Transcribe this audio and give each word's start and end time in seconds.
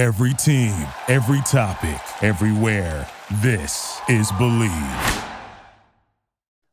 Every 0.00 0.32
team, 0.32 0.86
every 1.08 1.42
topic, 1.42 2.00
everywhere. 2.22 3.06
This 3.42 4.00
is 4.08 4.32
Bleav. 4.32 5.28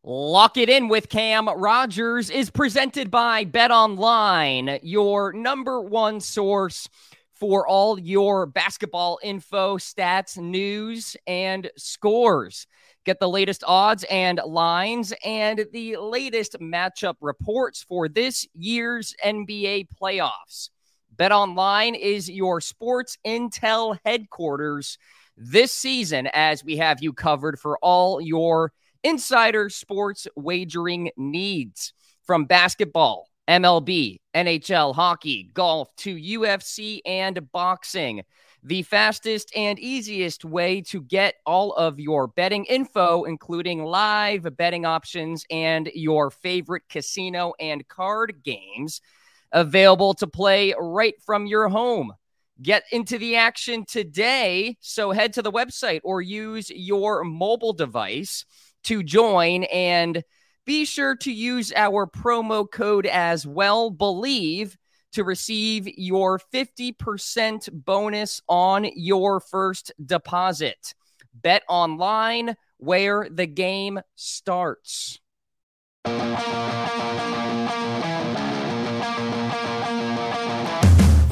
Lock 0.02 0.56
it 0.56 0.70
in 0.70 0.88
with 0.88 1.10
Cam 1.10 1.50
Rogers 1.50 2.30
is 2.30 2.50
presented 2.50 3.12
by 3.12 3.44
Bet 3.44 3.70
Online, 3.70 4.80
your 4.82 5.34
number 5.34 5.82
one 5.82 6.22
source 6.22 6.88
for 7.34 7.68
all 7.68 8.00
your 8.00 8.46
basketball 8.46 9.20
info, 9.22 9.78
stats, 9.78 10.38
news, 10.38 11.18
and 11.28 11.70
scores. 11.76 12.66
Get 13.04 13.20
the 13.20 13.28
latest 13.28 13.62
odds 13.68 14.06
and 14.10 14.40
lines 14.46 15.14
and 15.26 15.66
the 15.74 15.98
latest 15.98 16.62
matchup 16.62 17.16
reports 17.20 17.84
for 17.84 18.08
this 18.08 18.48
year's 18.54 19.14
NBA 19.22 19.90
playoffs. 20.02 20.70
Bet 21.18 21.32
Online 21.32 21.96
is 21.96 22.30
your 22.30 22.62
sports 22.62 23.18
intel 23.26 23.98
headquarters 24.06 25.00
this 25.36 25.74
season 25.74 26.30
as 26.32 26.64
we 26.64 26.78
have 26.78 27.02
you 27.02 27.12
covered 27.12 27.60
for 27.60 27.80
all 27.82 28.22
your 28.22 28.72
insider 29.04 29.70
sports 29.70 30.28
wagering 30.36 31.10
needs 31.18 31.94
from 32.24 32.46
basketball, 32.46 33.30
MLB, 33.48 34.18
NHL, 34.36 34.94
hockey, 34.94 35.50
golf 35.56 35.90
to 35.98 36.16
UFC 36.16 37.02
and 37.04 37.52
boxing. 37.52 38.22
The 38.62 38.84
fastest 38.84 39.52
and 39.56 39.80
easiest 39.80 40.46
way 40.46 40.82
to 40.82 41.02
get 41.02 41.36
all 41.48 41.74
of 41.74 42.00
your 42.00 42.28
betting 42.28 42.66
info, 42.66 43.24
including 43.24 43.84
live 43.84 44.56
betting 44.56 44.86
options 44.86 45.46
and 45.50 45.90
your 45.96 46.30
favorite 46.30 46.84
casino 46.90 47.54
and 47.60 47.88
card 47.88 48.44
games, 48.44 49.02
available 49.52 50.14
to 50.16 50.28
play 50.28 50.74
right 50.80 51.16
from 51.26 51.46
your 51.46 51.70
home. 51.70 52.14
Get 52.62 52.84
into 52.92 53.18
the 53.18 53.36
action 53.36 53.86
today. 53.86 54.78
So 54.80 55.12
head 55.12 55.34
to 55.34 55.42
the 55.42 55.52
website 55.52 56.02
or 56.04 56.22
use 56.22 56.70
your 56.70 57.24
mobile 57.24 57.74
device 57.74 58.46
to 58.86 59.04
join 59.04 59.66
and 59.66 60.24
be 60.66 60.86
sure 60.86 61.16
to 61.18 61.32
use 61.32 61.72
our 61.76 62.08
promo 62.08 62.70
code 62.70 63.06
as 63.06 63.46
well, 63.48 63.92
Bleav, 63.92 64.76
to 65.14 65.24
receive 65.24 65.88
your 65.98 66.40
50% 66.54 67.70
bonus 67.72 68.42
on 68.50 68.90
your 68.96 69.40
first 69.40 69.92
deposit. 70.04 70.94
Bet 71.34 71.64
online 71.70 72.56
where 72.78 73.28
the 73.30 73.48
game 73.48 74.02
starts. 74.16 75.20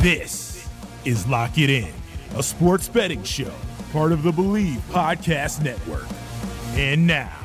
This 0.06 0.70
is 1.04 1.26
Lock 1.26 1.58
It 1.58 1.72
In, 1.72 1.92
a 2.36 2.44
sports 2.44 2.88
betting 2.88 3.24
show, 3.24 3.52
part 3.92 4.12
of 4.12 4.22
the 4.22 4.30
Bleav 4.30 4.78
Podcast 4.92 5.64
Network. 5.64 6.06
And 6.76 7.08
now, 7.08 7.36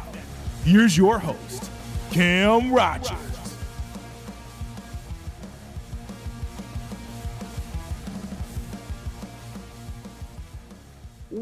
here's 0.62 0.94
your 0.94 1.18
host, 1.18 1.70
Cam 2.10 2.70
Rogers. 2.70 3.29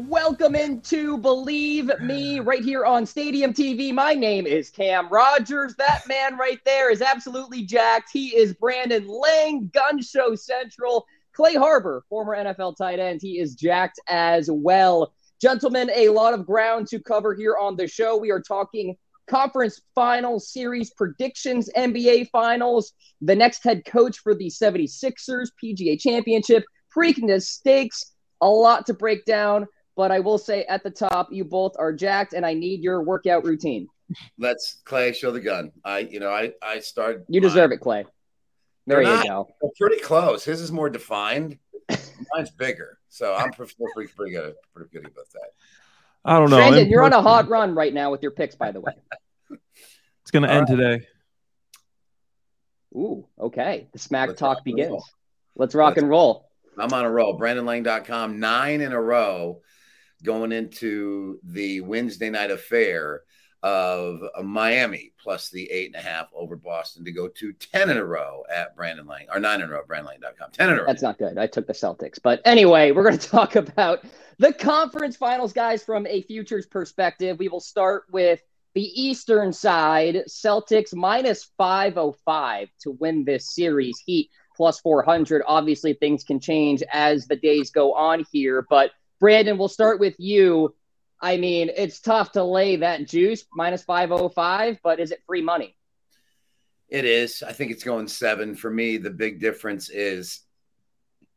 Welcome 0.09 0.55
into 0.55 1.19
Bleav 1.19 2.01
Me 2.01 2.39
right 2.39 2.63
here 2.63 2.83
on 2.83 3.05
Stadium 3.05 3.53
TV. 3.53 3.93
My 3.93 4.13
name 4.13 4.47
is 4.47 4.71
Cam 4.71 5.07
Rogers. 5.07 5.75
That 5.75 6.07
man 6.07 6.35
right 6.35 6.57
there 6.65 6.89
is 6.89 7.03
absolutely 7.03 7.63
jacked. 7.63 8.09
He 8.11 8.35
is 8.35 8.55
Brandon 8.55 9.07
Lang, 9.07 9.69
Gun 9.71 10.01
Show 10.01 10.33
Central. 10.33 11.05
Clay 11.33 11.53
Harbor, 11.53 12.03
former 12.09 12.35
NFL 12.35 12.75
tight 12.75 12.97
end, 12.97 13.19
he 13.21 13.37
is 13.37 13.53
jacked 13.53 13.99
as 14.07 14.49
well. 14.51 15.13
Gentlemen, 15.39 15.91
a 15.93 16.09
lot 16.09 16.33
of 16.33 16.47
ground 16.47 16.87
to 16.87 16.99
cover 16.99 17.35
here 17.35 17.55
on 17.61 17.75
the 17.75 17.87
show. 17.87 18.17
We 18.17 18.31
are 18.31 18.41
talking 18.41 18.97
conference 19.29 19.79
finals, 19.93 20.51
series 20.51 20.89
predictions, 20.89 21.69
NBA 21.77 22.31
finals, 22.31 22.93
the 23.21 23.35
next 23.35 23.63
head 23.63 23.85
coach 23.85 24.17
for 24.17 24.33
the 24.33 24.47
76ers, 24.47 25.49
PGA 25.63 25.99
championship, 25.99 26.63
Preakness 26.97 27.43
stakes, 27.43 28.13
a 28.41 28.49
lot 28.49 28.87
to 28.87 28.95
break 28.95 29.23
down. 29.25 29.67
But 29.95 30.11
I 30.11 30.19
will 30.19 30.37
say 30.37 30.63
at 30.65 30.83
the 30.83 30.91
top, 30.91 31.29
you 31.31 31.43
both 31.43 31.75
are 31.77 31.91
jacked, 31.91 32.33
and 32.33 32.45
I 32.45 32.53
need 32.53 32.81
your 32.81 33.03
workout 33.03 33.43
routine. 33.43 33.87
Let's 34.37 34.81
Clay 34.85 35.13
show 35.13 35.31
the 35.31 35.39
gun. 35.41 35.71
I, 35.83 35.99
you 35.99 36.19
know, 36.19 36.29
I, 36.31 36.53
I 36.63 36.79
started. 36.79 37.25
You 37.27 37.41
deserve 37.41 37.71
it, 37.71 37.77
Clay. 37.79 38.05
There 38.87 39.01
you 39.01 39.07
not- 39.07 39.25
go. 39.27 39.49
Pretty 39.79 39.99
close. 40.01 40.43
His 40.43 40.61
is 40.61 40.71
more 40.71 40.89
defined. 40.89 41.57
Mine's 42.33 42.49
bigger, 42.51 42.97
so 43.09 43.33
I'm 43.35 43.51
pretty, 43.51 43.73
pretty, 43.93 44.11
pretty 44.15 44.31
good. 44.33 44.55
Pretty 44.73 44.89
good 44.91 45.05
about 45.05 45.29
that. 45.33 45.49
I 46.25 46.37
don't 46.39 46.49
know. 46.49 46.57
Brandon, 46.57 46.89
you're 46.89 47.03
on 47.03 47.13
a 47.13 47.21
hot 47.21 47.49
run 47.49 47.73
right 47.75 47.93
now 47.93 48.11
with 48.11 48.21
your 48.21 48.31
picks, 48.31 48.55
by 48.55 48.71
the 48.71 48.81
way. 48.81 48.93
It's 50.21 50.31
going 50.31 50.43
to 50.43 50.51
All 50.51 50.57
end 50.59 50.67
today. 50.67 51.07
Ooh, 52.95 53.25
okay. 53.39 53.87
The 53.93 53.99
smack 53.99 54.27
Let's 54.29 54.39
talk 54.39 54.63
begins. 54.63 54.89
roll. 54.91 55.03
Let's 55.55 55.73
rock 55.75 55.91
Let's- 55.95 56.01
and 56.03 56.09
roll. 56.09 56.49
I'm 56.77 56.93
on 56.93 57.03
a 57.03 57.09
roll. 57.11 57.37
BrandonLang.com, 57.39 58.39
nine 58.39 58.81
in 58.81 58.91
a 58.93 59.01
row, 59.01 59.61
going 60.23 60.51
into 60.51 61.39
the 61.43 61.81
Wednesday 61.81 62.29
night 62.29 62.51
affair 62.51 63.23
of 63.61 64.21
uh, 64.37 64.41
Miami 64.41 65.11
plus 65.21 65.49
the 65.49 65.69
eight 65.69 65.87
and 65.87 65.95
a 65.95 66.07
half 66.07 66.27
over 66.33 66.55
Boston 66.55 67.03
to 67.03 67.11
go 67.11 67.27
to 67.27 67.51
ten 67.53 67.89
in 67.89 67.97
a 67.97 68.05
row 68.05 68.43
at 68.53 68.75
Brandon 68.75 69.05
Lang 69.05 69.27
or 69.33 69.39
nine 69.39 69.61
in 69.61 69.69
a 69.69 69.71
row 69.71 69.81
BrandonLang.com. 69.87 70.51
Ten 70.53 70.69
in 70.69 70.77
a 70.77 70.81
row. 70.81 70.87
That's 70.87 71.01
not 71.01 71.17
good. 71.17 71.37
I 71.37 71.47
took 71.47 71.67
the 71.67 71.73
Celtics. 71.73 72.19
But 72.21 72.41
anyway, 72.45 72.91
we're 72.91 73.03
going 73.03 73.17
to 73.19 73.29
talk 73.29 73.55
about 73.55 74.03
the 74.37 74.53
conference 74.53 75.17
finals, 75.17 75.51
guys, 75.51 75.83
from 75.83 76.07
a 76.07 76.21
futures 76.23 76.65
perspective. 76.65 77.37
We 77.39 77.49
will 77.49 77.59
start 77.59 78.03
with 78.11 78.41
the 78.75 79.01
Eastern 79.01 79.51
side 79.51 80.23
Celtics 80.29 80.93
minus 80.93 81.51
505 81.57 82.69
to 82.81 82.91
win 82.91 83.25
this 83.25 83.53
series, 83.53 83.99
Heat 84.05 84.29
plus 84.55 84.79
400. 84.79 85.41
Obviously, 85.47 85.93
things 85.93 86.23
can 86.23 86.39
change 86.39 86.83
as 86.93 87.27
the 87.27 87.35
days 87.35 87.71
go 87.71 87.93
on 87.93 88.25
here. 88.31 88.65
But 88.69 88.91
Brandon, 89.19 89.57
we'll 89.57 89.67
start 89.67 89.99
with 89.99 90.15
you. 90.17 90.75
I 91.21 91.37
mean, 91.37 91.69
it's 91.75 91.99
tough 91.99 92.31
to 92.33 92.43
lay 92.43 92.77
that 92.77 93.07
juice 93.07 93.45
minus 93.53 93.83
505, 93.83 94.79
but 94.81 94.99
is 94.99 95.11
it 95.11 95.21
free 95.27 95.41
money? 95.41 95.75
It 96.87 97.05
is. 97.05 97.43
I 97.43 97.51
think 97.51 97.71
it's 97.71 97.83
going 97.83 98.07
seven. 98.07 98.55
For 98.55 98.71
me, 98.71 98.97
the 98.97 99.09
big 99.09 99.39
difference 99.39 99.89
is 99.89 100.41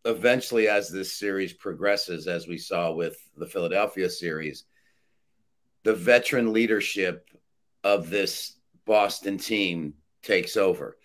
eventually, 0.04 0.69
as 0.69 0.88
this 0.88 1.19
series 1.19 1.53
progresses, 1.53 2.26
as 2.26 2.47
we 2.47 2.59
saw 2.59 2.93
with 2.93 3.16
the 3.37 3.47
Philadelphia 3.47 4.09
series, 4.09 4.64
the 5.82 5.94
veteran 5.94 6.53
leadership 6.53 7.28
of 7.84 8.09
this 8.09 8.56
Boston 8.87 9.37
team 9.37 9.94
takes 10.22 10.56
over. 10.56 10.97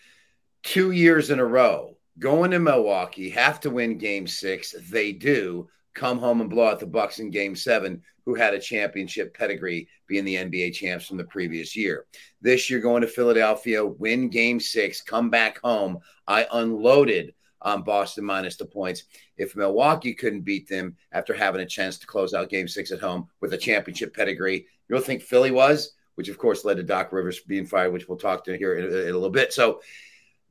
Two 0.63 0.91
years 0.91 1.29
in 1.29 1.39
a 1.39 1.45
row, 1.45 1.97
going 2.19 2.51
to 2.51 2.59
Milwaukee, 2.59 3.29
have 3.31 3.59
to 3.61 3.69
win 3.69 3.97
game 3.97 4.27
six. 4.27 4.75
They 4.89 5.11
do 5.11 5.67
come 5.97 6.19
home 6.19 6.41
and 6.41 6.49
blow 6.49 6.65
out 6.65 6.79
the 6.79 6.85
Bucks 6.85 7.19
in 7.19 7.29
game 7.29 7.55
seven, 7.55 8.01
who 8.25 8.35
had 8.35 8.53
a 8.53 8.59
championship 8.59 9.35
pedigree 9.35 9.87
being 10.07 10.23
the 10.23 10.35
NBA 10.35 10.73
champs 10.73 11.05
from 11.05 11.17
the 11.17 11.23
previous 11.23 11.75
year. 11.75 12.05
This 12.41 12.69
year, 12.69 12.79
going 12.79 13.01
to 13.01 13.07
Philadelphia, 13.07 13.85
win 13.85 14.29
game 14.29 14.59
six, 14.59 15.01
come 15.01 15.29
back 15.29 15.59
home. 15.59 15.99
I 16.27 16.45
unloaded 16.53 17.33
on 17.61 17.83
Boston 17.83 18.23
minus 18.23 18.55
the 18.55 18.65
points. 18.65 19.03
If 19.37 19.55
Milwaukee 19.55 20.13
couldn't 20.13 20.41
beat 20.41 20.69
them 20.69 20.95
after 21.11 21.33
having 21.33 21.61
a 21.61 21.65
chance 21.65 21.97
to 21.97 22.07
close 22.07 22.33
out 22.33 22.49
game 22.49 22.67
six 22.67 22.91
at 22.91 22.99
home 22.99 23.27
with 23.41 23.53
a 23.53 23.57
championship 23.57 24.15
pedigree, 24.15 24.67
you 24.87 24.95
don't 24.95 25.05
think 25.05 25.23
Philly 25.23 25.51
was, 25.51 25.93
which 26.15 26.29
of 26.29 26.37
course 26.37 26.63
led 26.63 26.77
to 26.77 26.83
Doc 26.83 27.11
Rivers 27.11 27.39
being 27.41 27.65
fired, 27.65 27.91
which 27.91 28.07
we'll 28.07 28.17
talk 28.17 28.43
to 28.45 28.57
here 28.57 28.75
in, 28.77 28.85
in 28.85 28.91
a 28.91 29.17
little 29.17 29.29
bit. 29.29 29.51
So 29.51 29.81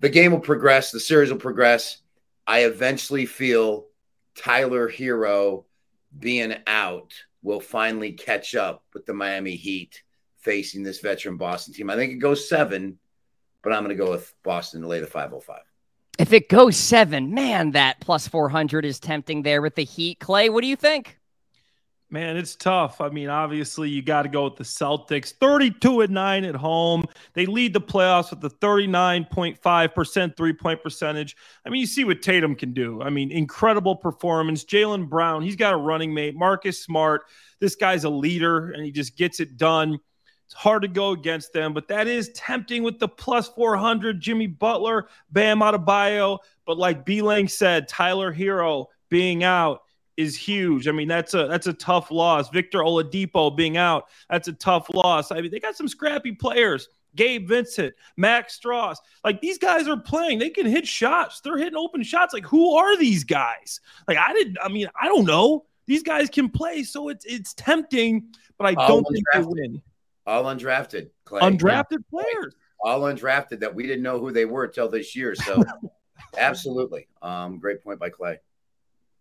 the 0.00 0.08
game 0.08 0.32
will 0.32 0.40
progress, 0.40 0.90
the 0.90 1.00
series 1.00 1.30
will 1.30 1.38
progress. 1.38 1.98
I 2.46 2.64
eventually 2.64 3.26
feel 3.26 3.86
Tyler 4.36 4.90
Herro 4.90 5.64
being 6.18 6.54
out 6.66 7.12
will 7.42 7.60
finally 7.60 8.12
catch 8.12 8.54
up 8.54 8.84
with 8.94 9.06
the 9.06 9.14
Miami 9.14 9.56
Heat 9.56 10.02
facing 10.38 10.82
this 10.82 11.00
veteran 11.00 11.36
Boston 11.36 11.74
team. 11.74 11.90
I 11.90 11.96
think 11.96 12.12
it 12.12 12.16
goes 12.16 12.48
seven, 12.48 12.98
but 13.62 13.72
I'm 13.72 13.84
going 13.84 13.96
to 13.96 14.04
go 14.04 14.10
with 14.10 14.32
Boston 14.42 14.82
to 14.82 14.86
lay 14.86 15.00
the 15.00 15.06
505. 15.06 15.60
If 16.18 16.32
it 16.32 16.48
goes 16.48 16.76
seven, 16.76 17.34
man, 17.34 17.72
that 17.72 18.00
plus 18.00 18.26
400 18.26 18.84
is 18.84 18.98
tempting 18.98 19.42
there 19.42 19.60
with 19.60 19.74
the 19.74 19.84
Heat. 19.84 20.18
Clay, 20.18 20.48
what 20.48 20.62
do 20.62 20.68
you 20.68 20.76
think? 20.76 21.18
Man, 22.08 22.36
it's 22.36 22.54
tough. 22.54 23.00
I 23.00 23.08
mean, 23.08 23.28
obviously, 23.28 23.90
you 23.90 24.00
got 24.00 24.22
to 24.22 24.28
go 24.28 24.44
with 24.44 24.54
the 24.54 24.64
Celtics. 24.64 25.32
32 25.32 26.02
and 26.02 26.14
9 26.14 26.44
at 26.44 26.54
home. 26.54 27.04
They 27.34 27.46
lead 27.46 27.72
the 27.72 27.80
playoffs 27.80 28.30
with 28.30 28.44
a 28.44 28.56
39.5% 28.56 30.36
three 30.36 30.52
point 30.52 30.82
percentage. 30.84 31.36
I 31.64 31.70
mean, 31.70 31.80
you 31.80 31.86
see 31.86 32.04
what 32.04 32.22
Tatum 32.22 32.54
can 32.54 32.72
do. 32.72 33.02
I 33.02 33.10
mean, 33.10 33.32
incredible 33.32 33.96
performance. 33.96 34.64
Jaylen 34.64 35.08
Brown, 35.08 35.42
he's 35.42 35.56
got 35.56 35.74
a 35.74 35.76
running 35.76 36.14
mate. 36.14 36.36
Marcus 36.36 36.80
Smart, 36.80 37.22
this 37.58 37.74
guy's 37.74 38.04
a 38.04 38.10
leader 38.10 38.70
and 38.70 38.84
he 38.84 38.92
just 38.92 39.16
gets 39.16 39.40
it 39.40 39.56
done. 39.56 39.98
It's 40.44 40.54
hard 40.54 40.82
to 40.82 40.88
go 40.88 41.10
against 41.10 41.52
them, 41.52 41.74
but 41.74 41.88
that 41.88 42.06
is 42.06 42.30
tempting 42.36 42.84
with 42.84 43.00
the 43.00 43.08
plus 43.08 43.48
400. 43.48 44.20
Jimmy 44.20 44.46
Butler, 44.46 45.08
Bam 45.32 45.58
Adebayo. 45.58 46.38
But 46.64 46.78
like 46.78 47.04
B 47.04 47.20
Lang 47.20 47.48
said, 47.48 47.88
Tyler 47.88 48.32
Herro 48.32 48.86
being 49.08 49.42
out, 49.42 49.82
is 50.16 50.36
huge. 50.36 50.88
I 50.88 50.92
mean, 50.92 51.08
that's 51.08 51.34
a 51.34 51.46
that's 51.46 51.66
a 51.66 51.72
tough 51.72 52.10
loss. 52.10 52.48
Victor 52.50 52.78
Oladipo 52.78 53.54
being 53.54 53.76
out, 53.76 54.08
that's 54.30 54.48
a 54.48 54.52
tough 54.52 54.88
loss. 54.92 55.30
I 55.30 55.40
mean, 55.40 55.50
they 55.50 55.60
got 55.60 55.76
some 55.76 55.88
scrappy 55.88 56.32
players. 56.32 56.88
Gabe 57.14 57.48
Vincent, 57.48 57.94
Max 58.16 58.58
Strus. 58.58 58.96
Like 59.24 59.40
these 59.40 59.58
guys 59.58 59.88
are 59.88 59.96
playing. 59.96 60.38
They 60.38 60.50
can 60.50 60.66
hit 60.66 60.86
shots. 60.86 61.40
They're 61.40 61.56
hitting 61.56 61.76
open 61.76 62.02
shots. 62.02 62.34
Like 62.34 62.44
who 62.44 62.76
are 62.76 62.96
these 62.96 63.24
guys? 63.24 63.80
Like 64.06 64.18
I 64.18 64.32
didn't. 64.32 64.58
I 64.62 64.68
mean, 64.68 64.88
I 65.00 65.06
don't 65.06 65.24
know. 65.24 65.64
These 65.86 66.02
guys 66.02 66.28
can 66.28 66.48
play, 66.48 66.82
so 66.82 67.08
it's 67.08 67.24
it's 67.24 67.54
tempting, 67.54 68.28
but 68.58 68.66
I 68.66 68.74
All 68.74 68.88
don't 68.88 69.06
think 69.12 69.24
they 69.32 69.40
win. 69.40 69.82
All 70.26 70.44
undrafted, 70.44 71.10
Clay. 71.24 71.40
Undrafted 71.40 71.84
yeah. 71.90 71.98
players. 72.10 72.54
All 72.80 73.00
undrafted 73.02 73.60
that 73.60 73.74
we 73.74 73.84
didn't 73.84 74.02
know 74.02 74.18
who 74.18 74.32
they 74.32 74.44
were 74.44 74.64
until 74.64 74.88
this 74.88 75.14
year. 75.14 75.34
So, 75.34 75.62
absolutely, 76.36 77.06
um, 77.22 77.58
great 77.58 77.82
point 77.82 78.00
by 78.00 78.10
Clay. 78.10 78.40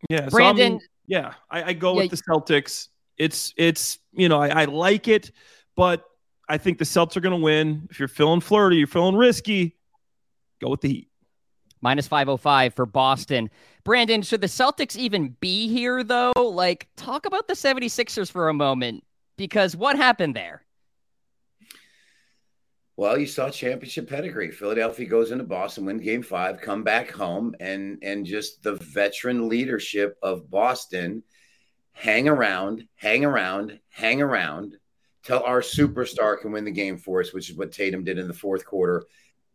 Yeah, 0.09 0.29
Brandon. 0.29 0.57
So, 0.57 0.75
I 0.75 0.77
mean, 0.77 0.79
yeah, 1.07 1.33
I, 1.49 1.63
I 1.63 1.73
go 1.73 1.93
yeah. 1.93 2.03
with 2.03 2.11
the 2.11 2.17
Celtics. 2.17 2.89
It's 3.17 3.53
it's 3.57 3.99
you 4.11 4.29
know 4.29 4.41
I, 4.41 4.63
I 4.63 4.65
like 4.65 5.07
it, 5.07 5.31
but 5.75 6.03
I 6.47 6.57
think 6.57 6.77
the 6.77 6.85
Celtics 6.85 7.17
are 7.17 7.21
going 7.21 7.37
to 7.37 7.43
win. 7.43 7.87
If 7.89 7.99
you're 7.99 8.07
feeling 8.07 8.41
flirty, 8.41 8.77
you're 8.77 8.87
feeling 8.87 9.15
risky, 9.15 9.77
go 10.61 10.69
with 10.69 10.81
the 10.81 10.89
Heat. 10.89 11.09
Minus 11.81 12.07
505 12.07 12.73
for 12.73 12.85
Boston. 12.85 13.49
Brandon, 13.83 14.21
should 14.23 14.41
the 14.41 14.47
Celtics 14.47 14.95
even 14.95 15.35
be 15.39 15.67
here, 15.67 16.03
though? 16.03 16.33
Like, 16.35 16.87
talk 16.95 17.25
about 17.27 17.47
the 17.47 17.53
76ers 17.53 18.31
for 18.31 18.49
a 18.49 18.53
moment, 18.53 19.03
because 19.37 19.75
what 19.75 19.95
happened 19.95 20.35
there? 20.35 20.64
Well, 22.97 23.17
you 23.17 23.27
saw 23.27 23.49
championship 23.49 24.09
pedigree. 24.09 24.51
Philadelphia 24.51 25.05
goes 25.05 25.31
into 25.31 25.43
Boston, 25.43 25.85
win 25.85 25.97
game 25.97 26.23
five, 26.23 26.61
come 26.61 26.83
back 26.83 27.11
home, 27.11 27.53
and 27.59 27.99
and 28.01 28.25
just 28.25 28.63
the 28.63 28.75
veteran 28.75 29.49
leadership 29.49 30.17
of 30.23 30.49
Boston 30.49 31.23
hang 31.91 32.27
around, 32.27 32.87
hang 32.95 33.25
around, 33.25 33.79
hang 33.89 34.21
around 34.21 34.77
till 35.23 35.43
our 35.43 35.61
superstar 35.61 36.39
can 36.39 36.51
win 36.51 36.63
the 36.63 36.71
game 36.71 36.97
for 36.97 37.19
us, 37.19 37.33
which 37.33 37.49
is 37.49 37.57
what 37.57 37.71
Tatum 37.71 38.03
did 38.03 38.17
in 38.17 38.27
the 38.27 38.33
fourth 38.33 38.65
quarter 38.65 39.03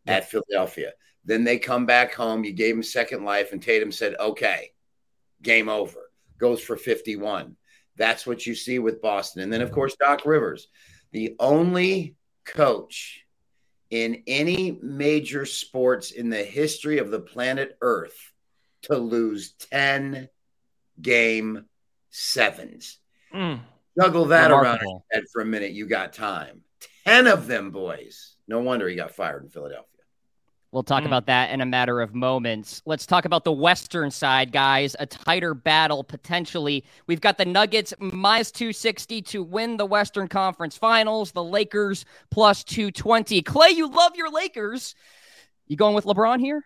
yeah. 0.04 0.16
at 0.16 0.30
Philadelphia. 0.30 0.92
Then 1.24 1.44
they 1.44 1.58
come 1.58 1.86
back 1.86 2.14
home. 2.14 2.44
You 2.44 2.52
gave 2.52 2.74
him 2.74 2.82
second 2.82 3.24
life, 3.24 3.52
and 3.52 3.62
Tatum 3.62 3.92
said, 3.92 4.16
okay, 4.18 4.70
game 5.42 5.68
over. 5.68 6.10
Goes 6.38 6.60
for 6.60 6.76
51. 6.76 7.56
That's 7.96 8.26
what 8.26 8.46
you 8.46 8.54
see 8.54 8.78
with 8.78 9.02
Boston. 9.02 9.42
And 9.42 9.52
then, 9.52 9.60
of 9.60 9.70
course, 9.70 9.94
Doc 9.96 10.24
Rivers, 10.24 10.68
the 11.12 11.36
only 11.38 12.16
coach 12.44 13.24
in 13.90 14.22
any 14.26 14.78
major 14.82 15.44
sports 15.44 16.12
in 16.12 16.30
the 16.30 16.42
history 16.42 16.98
of 16.98 17.10
the 17.10 17.20
planet 17.20 17.76
Earth 17.80 18.32
to 18.82 18.96
lose 18.96 19.52
10 19.70 20.28
game 21.00 21.64
sevens. 22.10 22.98
Mm. 23.34 23.60
Juggle 24.00 24.26
that 24.26 24.50
Remarkable. 24.50 24.70
around 24.70 24.80
your 24.84 25.02
head 25.12 25.24
for 25.32 25.42
a 25.42 25.46
minute. 25.46 25.72
You 25.72 25.86
got 25.86 26.12
time. 26.12 26.62
10 27.06 27.26
of 27.26 27.46
them, 27.46 27.70
boys. 27.70 28.36
No 28.46 28.60
wonder 28.60 28.88
he 28.88 28.94
got 28.94 29.14
fired 29.14 29.42
in 29.44 29.50
Philadelphia. 29.50 29.84
We'll 30.72 30.84
talk 30.84 31.02
mm. 31.02 31.06
about 31.06 31.26
that 31.26 31.50
in 31.50 31.60
a 31.60 31.66
matter 31.66 32.00
of 32.00 32.14
moments. 32.14 32.80
Let's 32.86 33.04
talk 33.04 33.24
about 33.24 33.44
the 33.44 33.52
Western 33.52 34.10
side, 34.10 34.52
guys. 34.52 34.94
A 35.00 35.06
tighter 35.06 35.52
battle 35.52 36.04
potentially. 36.04 36.84
We've 37.08 37.20
got 37.20 37.38
the 37.38 37.44
Nuggets 37.44 37.92
minus 37.98 38.52
260 38.52 39.22
to 39.22 39.42
win 39.42 39.76
the 39.76 39.86
Western 39.86 40.28
Conference 40.28 40.76
Finals, 40.76 41.32
the 41.32 41.42
Lakers 41.42 42.04
plus 42.30 42.62
220. 42.62 43.42
Clay, 43.42 43.70
you 43.70 43.88
love 43.88 44.14
your 44.14 44.30
Lakers. 44.30 44.94
You 45.66 45.76
going 45.76 45.94
with 45.94 46.04
LeBron 46.04 46.40
here? 46.40 46.64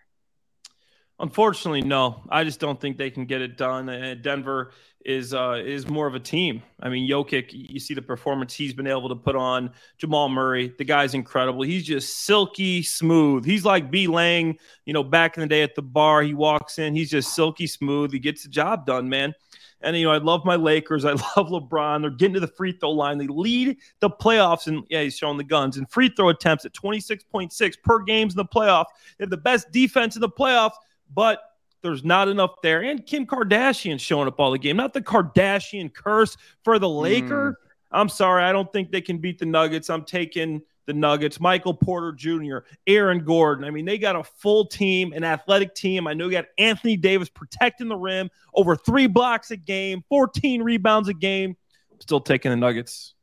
Unfortunately, 1.19 1.81
no. 1.81 2.23
I 2.29 2.43
just 2.43 2.59
don't 2.59 2.79
think 2.79 2.97
they 2.97 3.09
can 3.09 3.25
get 3.25 3.41
it 3.41 3.57
done. 3.57 3.87
Uh, 3.87 4.15
Denver 4.21 4.71
is 5.05 5.33
uh, 5.33 5.61
is 5.63 5.87
more 5.87 6.07
of 6.07 6.15
a 6.15 6.19
team. 6.19 6.61
I 6.81 6.89
mean, 6.89 7.09
Jokic, 7.09 7.49
you 7.51 7.79
see 7.79 7.93
the 7.93 8.01
performance 8.01 8.53
he's 8.53 8.73
been 8.73 8.87
able 8.87 9.07
to 9.07 9.15
put 9.15 9.35
on. 9.35 9.71
Jamal 9.97 10.27
Murray, 10.27 10.73
the 10.77 10.83
guy's 10.83 11.13
incredible. 11.13 11.61
He's 11.61 11.85
just 11.85 12.25
silky 12.25 12.83
smooth. 12.83 13.45
He's 13.45 13.63
like 13.63 13.91
B 13.91 14.07
Lang, 14.07 14.57
you 14.85 14.93
know, 14.93 15.03
back 15.03 15.37
in 15.37 15.41
the 15.41 15.47
day 15.47 15.61
at 15.61 15.75
the 15.75 15.81
bar. 15.81 16.21
He 16.21 16.33
walks 16.33 16.79
in, 16.79 16.95
he's 16.95 17.11
just 17.11 17.33
silky 17.33 17.67
smooth. 17.67 18.11
He 18.11 18.19
gets 18.19 18.43
the 18.43 18.49
job 18.49 18.85
done, 18.85 19.07
man. 19.07 19.33
And 19.81 19.95
you 19.95 20.05
know, 20.05 20.11
I 20.11 20.17
love 20.17 20.43
my 20.43 20.55
Lakers. 20.55 21.05
I 21.05 21.11
love 21.37 21.47
LeBron. 21.49 22.01
They're 22.01 22.09
getting 22.09 22.33
to 22.33 22.39
the 22.41 22.47
free 22.47 22.73
throw 22.73 22.91
line. 22.91 23.19
They 23.19 23.27
lead 23.27 23.77
the 24.01 24.09
playoffs, 24.09 24.67
and 24.67 24.83
yeah, 24.89 25.03
he's 25.03 25.15
showing 25.15 25.37
the 25.37 25.43
guns 25.45 25.77
and 25.77 25.89
free 25.89 26.09
throw 26.09 26.29
attempts 26.29 26.65
at 26.65 26.73
26.6 26.73 27.75
per 27.83 27.99
games 27.99 28.33
in 28.33 28.37
the 28.37 28.45
playoff. 28.45 28.85
They 29.17 29.23
have 29.23 29.29
the 29.29 29.37
best 29.37 29.71
defense 29.71 30.15
in 30.15 30.21
the 30.21 30.29
playoffs 30.29 30.73
but 31.15 31.39
there's 31.81 32.03
not 32.03 32.27
enough 32.27 32.61
there. 32.61 32.83
And 32.83 33.05
Kim 33.05 33.25
Kardashian 33.25 33.99
showing 33.99 34.27
up 34.27 34.39
all 34.39 34.51
the 34.51 34.59
game. 34.59 34.77
Not 34.77 34.93
the 34.93 35.01
Kardashian 35.01 35.93
curse 35.93 36.35
for 36.63 36.79
the 36.79 36.89
Laker. 36.89 37.51
Mm. 37.51 37.55
I'm 37.91 38.09
sorry. 38.09 38.43
I 38.43 38.51
don't 38.51 38.71
think 38.73 38.91
they 38.91 39.01
can 39.01 39.19
beat 39.19 39.39
the 39.39 39.45
Nuggets. 39.45 39.89
I'm 39.89 40.03
taking 40.03 40.61
the 40.85 40.93
Nuggets. 40.93 41.39
Michael 41.39 41.73
Porter 41.73 42.11
Jr., 42.11 42.57
Aaron 42.87 43.23
Gordon. 43.23 43.65
I 43.65 43.69
mean, 43.69 43.85
they 43.85 43.97
got 43.97 44.15
a 44.15 44.23
full 44.23 44.65
team, 44.65 45.13
an 45.13 45.23
athletic 45.23 45.75
team. 45.75 46.07
I 46.07 46.13
know 46.13 46.25
you 46.25 46.31
got 46.31 46.45
Anthony 46.57 46.97
Davis 46.97 47.29
protecting 47.29 47.87
the 47.87 47.95
rim, 47.95 48.29
over 48.53 48.75
three 48.75 49.07
blocks 49.07 49.51
a 49.51 49.57
game, 49.57 50.03
14 50.09 50.61
rebounds 50.63 51.07
a 51.07 51.13
game. 51.13 51.55
Still 51.99 52.19
taking 52.19 52.51
the 52.51 52.57
Nuggets. 52.57 53.13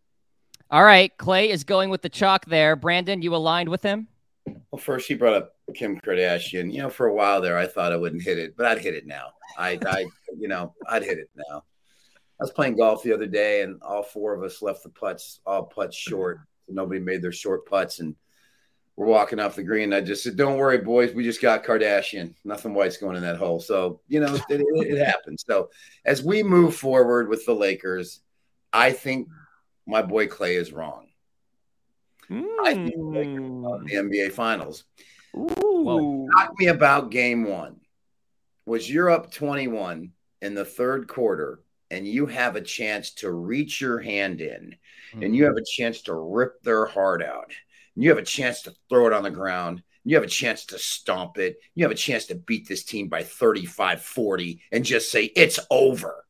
All 0.70 0.84
right. 0.84 1.16
Clay 1.18 1.50
is 1.50 1.64
going 1.64 1.90
with 1.90 2.02
the 2.02 2.08
chalk 2.08 2.46
there. 2.46 2.76
Brandon, 2.76 3.20
you 3.22 3.34
aligned 3.34 3.68
with 3.68 3.82
him? 3.82 4.08
Well, 4.46 4.78
first 4.78 5.08
he 5.08 5.14
brought 5.14 5.34
up 5.34 5.54
Kim 5.74 6.00
Kardashian. 6.00 6.72
You 6.72 6.82
know, 6.82 6.90
for 6.90 7.06
a 7.06 7.14
while 7.14 7.40
there, 7.40 7.58
I 7.58 7.66
thought 7.66 7.92
I 7.92 7.96
wouldn't 7.96 8.22
hit 8.22 8.38
it, 8.38 8.56
but 8.56 8.66
I'd 8.66 8.78
hit 8.78 8.94
it 8.94 9.06
now. 9.06 9.32
I, 9.56 9.78
I, 9.86 10.06
you 10.36 10.48
know, 10.48 10.74
I'd 10.88 11.04
hit 11.04 11.18
it 11.18 11.30
now. 11.36 11.64
I 12.40 12.44
was 12.44 12.50
playing 12.50 12.76
golf 12.76 13.02
the 13.02 13.12
other 13.12 13.26
day, 13.26 13.62
and 13.62 13.80
all 13.82 14.02
four 14.02 14.34
of 14.34 14.42
us 14.42 14.62
left 14.62 14.82
the 14.82 14.88
putts 14.88 15.40
all 15.46 15.64
putts 15.64 15.96
short. 15.96 16.40
Nobody 16.68 17.00
made 17.00 17.22
their 17.22 17.32
short 17.32 17.66
putts, 17.66 18.00
and 18.00 18.16
we're 18.96 19.06
walking 19.06 19.38
off 19.38 19.54
the 19.54 19.62
green. 19.62 19.92
I 19.92 20.00
just 20.00 20.24
said, 20.24 20.36
"Don't 20.36 20.58
worry, 20.58 20.78
boys. 20.78 21.14
We 21.14 21.22
just 21.22 21.40
got 21.40 21.64
Kardashian. 21.64 22.34
Nothing 22.44 22.74
white's 22.74 22.96
going 22.96 23.16
in 23.16 23.22
that 23.22 23.36
hole." 23.36 23.60
So 23.60 24.00
you 24.08 24.20
know, 24.20 24.34
it, 24.34 24.60
it, 24.60 24.64
it 24.74 25.04
happens. 25.04 25.44
So 25.46 25.70
as 26.04 26.22
we 26.22 26.42
move 26.42 26.74
forward 26.74 27.28
with 27.28 27.46
the 27.46 27.54
Lakers, 27.54 28.20
I 28.72 28.92
think 28.92 29.28
my 29.86 30.02
boy 30.02 30.26
Clay 30.26 30.56
is 30.56 30.72
wrong. 30.72 31.08
Mm. 32.32 32.44
I 32.64 32.74
think 32.74 32.94
the 32.94 33.94
NBA 33.94 34.32
Finals. 34.32 34.84
Ooh. 35.36 36.28
Talk 36.36 36.58
me 36.58 36.66
about 36.66 37.10
game 37.10 37.44
one. 37.44 37.76
Was 38.64 38.90
you're 38.90 39.10
up 39.10 39.32
21 39.32 40.12
in 40.40 40.54
the 40.54 40.64
third 40.64 41.08
quarter 41.08 41.60
and 41.90 42.06
you 42.06 42.26
have 42.26 42.56
a 42.56 42.60
chance 42.60 43.12
to 43.14 43.30
reach 43.30 43.80
your 43.80 43.98
hand 43.98 44.40
in 44.40 44.76
mm. 45.14 45.24
and 45.24 45.36
you 45.36 45.44
have 45.44 45.56
a 45.56 45.64
chance 45.64 46.02
to 46.02 46.14
rip 46.14 46.62
their 46.62 46.86
heart 46.86 47.22
out. 47.22 47.52
And 47.94 48.04
you 48.04 48.10
have 48.10 48.18
a 48.18 48.24
chance 48.24 48.62
to 48.62 48.74
throw 48.88 49.06
it 49.06 49.12
on 49.12 49.24
the 49.24 49.30
ground. 49.30 49.82
You 50.04 50.16
have 50.16 50.24
a 50.24 50.28
chance 50.28 50.64
to 50.66 50.78
stomp 50.78 51.38
it. 51.38 51.58
You 51.74 51.84
have 51.84 51.92
a 51.92 51.96
chance 51.96 52.26
to 52.26 52.34
beat 52.34 52.66
this 52.66 52.84
team 52.84 53.08
by 53.08 53.24
35 53.24 54.02
40 54.02 54.62
and 54.72 54.84
just 54.84 55.10
say 55.10 55.24
it's 55.24 55.58
over. 55.70 56.24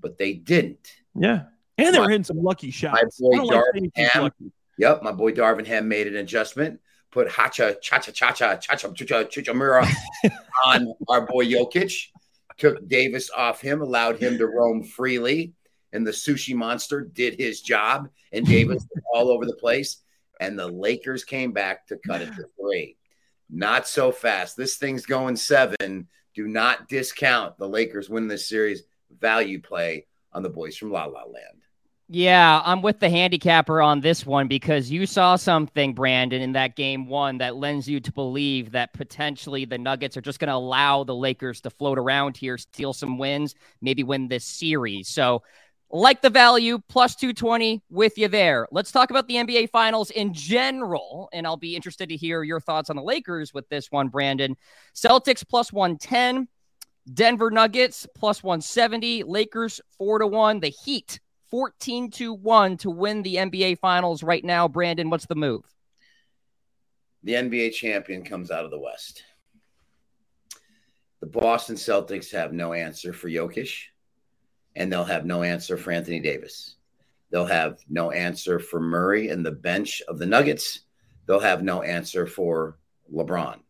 But 0.00 0.16
they 0.18 0.34
didn't. 0.34 0.90
Yeah. 1.14 1.44
And 1.78 1.94
they 1.94 1.98
were 1.98 2.08
hitting 2.08 2.24
some 2.24 2.42
lucky 2.42 2.70
shots. 2.70 3.20
My 3.20 3.38
boy 3.38 3.54
Darvin 3.54 3.90
Ham, 3.94 4.30
Yep, 4.78 5.02
my 5.02 5.12
boy 5.12 5.32
Darvin 5.32 5.66
Ham 5.66 5.88
made 5.88 6.06
an 6.06 6.16
adjustment, 6.16 6.80
put 7.10 7.30
Hacha, 7.30 7.76
Cha 7.80 7.98
Cha 7.98 8.12
Cha 8.12 8.32
Cha, 8.32 8.56
Cha 8.56 8.76
Cha 8.76 8.88
Cha 8.92 9.24
Chichamura 9.24 9.88
on 10.66 10.92
our 11.08 11.26
boy 11.26 11.46
Jokic, 11.46 12.08
took 12.58 12.86
Davis 12.88 13.30
off 13.34 13.60
him, 13.60 13.80
allowed 13.80 14.18
him 14.18 14.38
to 14.38 14.46
roam 14.46 14.82
freely, 14.82 15.54
and 15.92 16.06
the 16.06 16.10
sushi 16.10 16.54
monster 16.54 17.00
did 17.00 17.38
his 17.38 17.62
job, 17.62 18.08
and 18.32 18.46
Davis 18.46 18.86
was 18.94 19.04
all 19.14 19.30
over 19.30 19.46
the 19.46 19.56
place. 19.56 19.98
And 20.38 20.58
the 20.58 20.66
Lakers 20.66 21.24
came 21.24 21.52
back 21.52 21.86
to 21.86 21.98
cut 22.06 22.20
it 22.20 22.26
to 22.34 22.44
three. 22.60 22.96
Not 23.48 23.88
so 23.88 24.12
fast. 24.12 24.56
This 24.56 24.76
thing's 24.76 25.06
going 25.06 25.36
seven. 25.36 26.08
Do 26.34 26.46
not 26.46 26.88
discount 26.88 27.56
the 27.56 27.68
Lakers 27.68 28.10
winning 28.10 28.28
this 28.28 28.46
series 28.46 28.82
value 29.18 29.62
play 29.62 30.06
on 30.32 30.42
the 30.42 30.50
boys 30.50 30.76
from 30.76 30.90
La 30.90 31.06
La 31.06 31.22
Land. 31.22 31.62
Yeah, 32.08 32.62
I'm 32.64 32.82
with 32.82 33.00
the 33.00 33.10
handicapper 33.10 33.82
on 33.82 34.00
this 34.00 34.24
one 34.24 34.46
because 34.46 34.92
you 34.92 35.06
saw 35.06 35.34
something, 35.34 35.92
Brandon, 35.92 36.40
in 36.40 36.52
that 36.52 36.76
game 36.76 37.08
one 37.08 37.38
that 37.38 37.56
lends 37.56 37.88
you 37.88 37.98
to 37.98 38.12
believe 38.12 38.70
that 38.72 38.92
potentially 38.92 39.64
the 39.64 39.76
Nuggets 39.76 40.16
are 40.16 40.20
just 40.20 40.38
going 40.38 40.48
to 40.48 40.54
allow 40.54 41.02
the 41.02 41.16
Lakers 41.16 41.60
to 41.62 41.70
float 41.70 41.98
around 41.98 42.36
here, 42.36 42.58
steal 42.58 42.92
some 42.92 43.18
wins, 43.18 43.56
maybe 43.80 44.04
win 44.04 44.28
this 44.28 44.44
series. 44.44 45.08
So, 45.08 45.42
like 45.90 46.22
the 46.22 46.30
value, 46.30 46.78
plus 46.88 47.16
220 47.16 47.82
with 47.90 48.16
you 48.18 48.28
there. 48.28 48.68
Let's 48.70 48.92
talk 48.92 49.10
about 49.10 49.26
the 49.26 49.36
NBA 49.36 49.70
Finals 49.70 50.10
in 50.10 50.32
general. 50.32 51.28
And 51.32 51.44
I'll 51.44 51.56
be 51.56 51.74
interested 51.74 52.08
to 52.08 52.16
hear 52.16 52.44
your 52.44 52.60
thoughts 52.60 52.88
on 52.90 52.96
the 52.96 53.02
Lakers 53.02 53.52
with 53.52 53.68
this 53.68 53.90
one, 53.90 54.08
Brandon. 54.08 54.56
Celtics 54.94 55.46
plus 55.46 55.72
110. 55.72 56.46
Denver 57.12 57.52
Nuggets 57.52 58.06
plus 58.16 58.42
170, 58.42 59.22
Lakers 59.22 59.80
4 59.96 60.18
to 60.20 60.26
1, 60.26 60.58
the 60.58 60.74
Heat 60.84 61.20
14 61.50 62.10
to 62.12 62.32
1 62.32 62.76
to 62.78 62.90
win 62.90 63.22
the 63.22 63.36
NBA 63.36 63.78
Finals 63.78 64.22
right 64.22 64.44
now. 64.44 64.68
Brandon, 64.68 65.10
what's 65.10 65.26
the 65.26 65.34
move? 65.34 65.62
The 67.22 67.34
NBA 67.34 67.72
champion 67.72 68.24
comes 68.24 68.50
out 68.50 68.64
of 68.64 68.70
the 68.70 68.78
West. 68.78 69.22
The 71.20 71.26
Boston 71.26 71.76
Celtics 71.76 72.30
have 72.32 72.52
no 72.52 72.72
answer 72.72 73.12
for 73.12 73.28
Jokic. 73.28 73.86
and 74.76 74.92
they'll 74.92 75.04
have 75.04 75.24
no 75.24 75.42
answer 75.42 75.76
for 75.76 75.90
Anthony 75.90 76.20
Davis. 76.20 76.76
They'll 77.30 77.46
have 77.46 77.80
no 77.88 78.10
answer 78.10 78.58
for 78.58 78.78
Murray 78.78 79.30
and 79.30 79.44
the 79.44 79.50
bench 79.50 80.02
of 80.06 80.18
the 80.18 80.26
Nuggets. 80.26 80.80
They'll 81.26 81.40
have 81.40 81.62
no 81.62 81.82
answer 81.82 82.26
for 82.26 82.78
LeBron. 83.12 83.60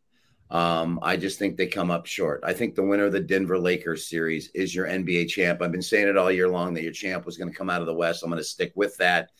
Um, 0.51 1.01
I 1.03 1.17
just 1.17 1.39
think 1.39 1.57
they 1.57 1.67
come 1.67 1.91
up 1.91 2.07
short. 2.07 2.41
I 2.45 2.53
think 2.53 2.75
the 2.75 2.83
winner 2.85 3.07
of 3.07 3.13
the 3.13 3.21
Denver 3.21 3.59
Lakers 3.59 4.07
series 4.07 4.49
is 4.55 4.75
your 4.75 4.87
NBA 4.87 5.29
champ. 5.29 5.61
I've 5.61 5.73
been 5.73 5.83
saying 5.83 6.09
it 6.09 6.17
all 6.17 6.31
year 6.31 6.49
long 6.49 6.73
that 6.75 6.85
your 6.85 6.93
champ 6.93 7.27
was 7.27 7.37
going 7.37 7.51
to 7.51 7.57
come 7.57 7.69
out 7.69 7.81
of 7.81 7.87
the 7.87 7.95
West. 7.95 8.23
I'm 8.23 8.31
going 8.31 8.41
to 8.41 8.45
stick 8.45 8.73
with 8.77 8.97
that 8.99 9.31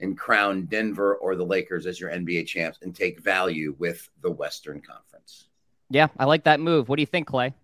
and 0.00 0.18
crown 0.18 0.66
Denver 0.66 1.16
or 1.16 1.36
the 1.36 1.44
Lakers 1.44 1.86
as 1.86 2.00
your 2.00 2.10
NBA 2.10 2.46
champs 2.46 2.78
and 2.82 2.94
take 2.94 3.20
value 3.20 3.76
with 3.78 4.08
the 4.22 4.30
Western 4.30 4.80
Conference. 4.80 5.46
Yeah, 5.90 6.08
I 6.18 6.24
like 6.24 6.44
that 6.44 6.60
move. 6.60 6.88
What 6.88 6.96
do 6.96 7.02
you 7.02 7.06
think, 7.06 7.28
Clay? 7.28 7.54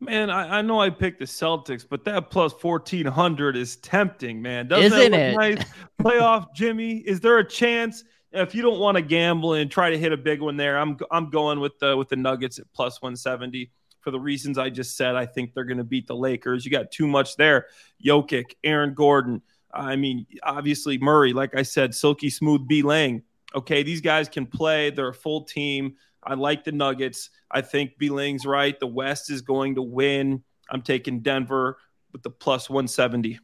Man, 0.00 0.28
I, 0.30 0.58
I 0.58 0.62
know 0.62 0.80
I 0.80 0.90
picked 0.90 1.20
the 1.20 1.24
Celtics, 1.24 1.86
but 1.88 2.04
that 2.04 2.30
plus 2.30 2.52
1400 2.52 3.56
is 3.56 3.76
tempting, 3.76 4.42
man. 4.42 4.68
Doesn't 4.68 4.98
Isn't 4.98 5.14
it 5.14 5.32
it? 5.32 5.36
nice? 5.36 5.64
Playoff 6.00 6.52
Jimmy. 6.54 6.98
Is 6.98 7.20
there 7.20 7.38
a 7.38 7.48
chance 7.48 8.04
if 8.34 8.54
you 8.54 8.62
don't 8.62 8.80
want 8.80 8.96
to 8.96 9.02
gamble 9.02 9.54
and 9.54 9.70
try 9.70 9.90
to 9.90 9.98
hit 9.98 10.12
a 10.12 10.16
big 10.16 10.40
one 10.40 10.56
there? 10.56 10.78
I'm 10.78 10.96
I'm 11.10 11.30
going 11.30 11.60
with 11.60 11.78
the 11.78 11.96
with 11.96 12.08
the 12.08 12.16
Nuggets 12.16 12.58
at 12.58 12.66
plus 12.74 13.00
170 13.00 13.70
for 14.00 14.10
the 14.10 14.20
reasons 14.20 14.58
I 14.58 14.70
just 14.70 14.96
said. 14.96 15.16
I 15.16 15.26
think 15.26 15.54
they're 15.54 15.64
going 15.64 15.78
to 15.78 15.84
beat 15.84 16.06
the 16.06 16.16
Lakers. 16.16 16.64
You 16.64 16.70
got 16.70 16.90
too 16.90 17.06
much 17.06 17.36
there. 17.36 17.66
Jokic, 18.04 18.54
Aaron 18.62 18.94
Gordon. 18.94 19.40
I 19.72 19.96
mean, 19.96 20.26
obviously 20.42 20.98
Murray, 20.98 21.32
like 21.32 21.56
I 21.56 21.62
said, 21.62 21.94
silky 21.94 22.30
smooth 22.30 22.68
B 22.68 22.82
Lang. 22.82 23.22
Okay, 23.54 23.82
these 23.82 24.00
guys 24.00 24.28
can 24.28 24.46
play. 24.46 24.90
They're 24.90 25.08
a 25.08 25.14
full 25.14 25.44
team. 25.44 25.96
I 26.22 26.34
like 26.34 26.64
the 26.64 26.72
Nuggets. 26.72 27.30
I 27.50 27.60
think 27.60 27.98
B 27.98 28.10
Lang's 28.10 28.46
right. 28.46 28.78
The 28.78 28.86
West 28.86 29.30
is 29.30 29.42
going 29.42 29.76
to 29.76 29.82
win. 29.82 30.42
I'm 30.70 30.82
taking 30.82 31.20
Denver 31.20 31.78
with 32.12 32.22
the 32.22 32.30
plus 32.30 32.68
170. 32.68 33.38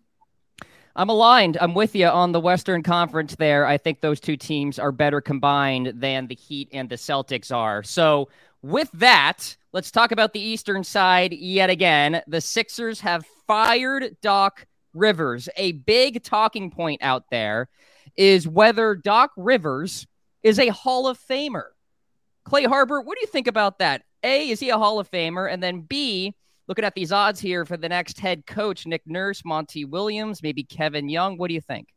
I'm 1.00 1.08
aligned. 1.08 1.56
I'm 1.58 1.72
with 1.72 1.96
you 1.96 2.08
on 2.08 2.32
the 2.32 2.40
Western 2.40 2.82
Conference 2.82 3.34
there. 3.36 3.64
I 3.64 3.78
think 3.78 4.02
those 4.02 4.20
two 4.20 4.36
teams 4.36 4.78
are 4.78 4.92
better 4.92 5.22
combined 5.22 5.94
than 5.94 6.26
the 6.26 6.34
Heat 6.34 6.68
and 6.74 6.90
the 6.90 6.96
Celtics 6.96 7.50
are. 7.50 7.82
So, 7.82 8.28
with 8.60 8.90
that, 8.92 9.56
let's 9.72 9.90
talk 9.90 10.12
about 10.12 10.34
the 10.34 10.42
Eastern 10.42 10.84
side 10.84 11.32
yet 11.32 11.70
again. 11.70 12.20
The 12.26 12.42
Sixers 12.42 13.00
have 13.00 13.24
fired 13.46 14.14
Doc 14.20 14.66
Rivers. 14.92 15.48
A 15.56 15.72
big 15.72 16.22
talking 16.22 16.70
point 16.70 17.00
out 17.02 17.24
there 17.30 17.70
is 18.14 18.46
whether 18.46 18.94
Doc 18.94 19.30
Rivers 19.38 20.06
is 20.42 20.58
a 20.58 20.68
Hall 20.68 21.06
of 21.06 21.18
Famer. 21.18 21.68
Clay 22.44 22.64
Harbor, 22.64 23.00
what 23.00 23.16
do 23.16 23.22
you 23.22 23.26
think 23.26 23.46
about 23.46 23.78
that? 23.78 24.02
A, 24.22 24.50
is 24.50 24.60
he 24.60 24.68
a 24.68 24.76
Hall 24.76 25.00
of 25.00 25.10
Famer? 25.10 25.50
And 25.50 25.62
then 25.62 25.80
B, 25.80 26.34
looking 26.70 26.84
at 26.84 26.94
these 26.94 27.10
odds 27.10 27.40
here 27.40 27.64
for 27.64 27.76
the 27.76 27.88
next 27.88 28.20
head 28.20 28.46
coach, 28.46 28.86
Nick 28.86 29.02
Nurse, 29.04 29.44
Monty 29.44 29.84
Williams, 29.84 30.40
maybe 30.40 30.62
Kevin 30.62 31.08
Young. 31.08 31.36
What 31.36 31.48
do 31.48 31.54
you 31.54 31.60
think? 31.60 31.88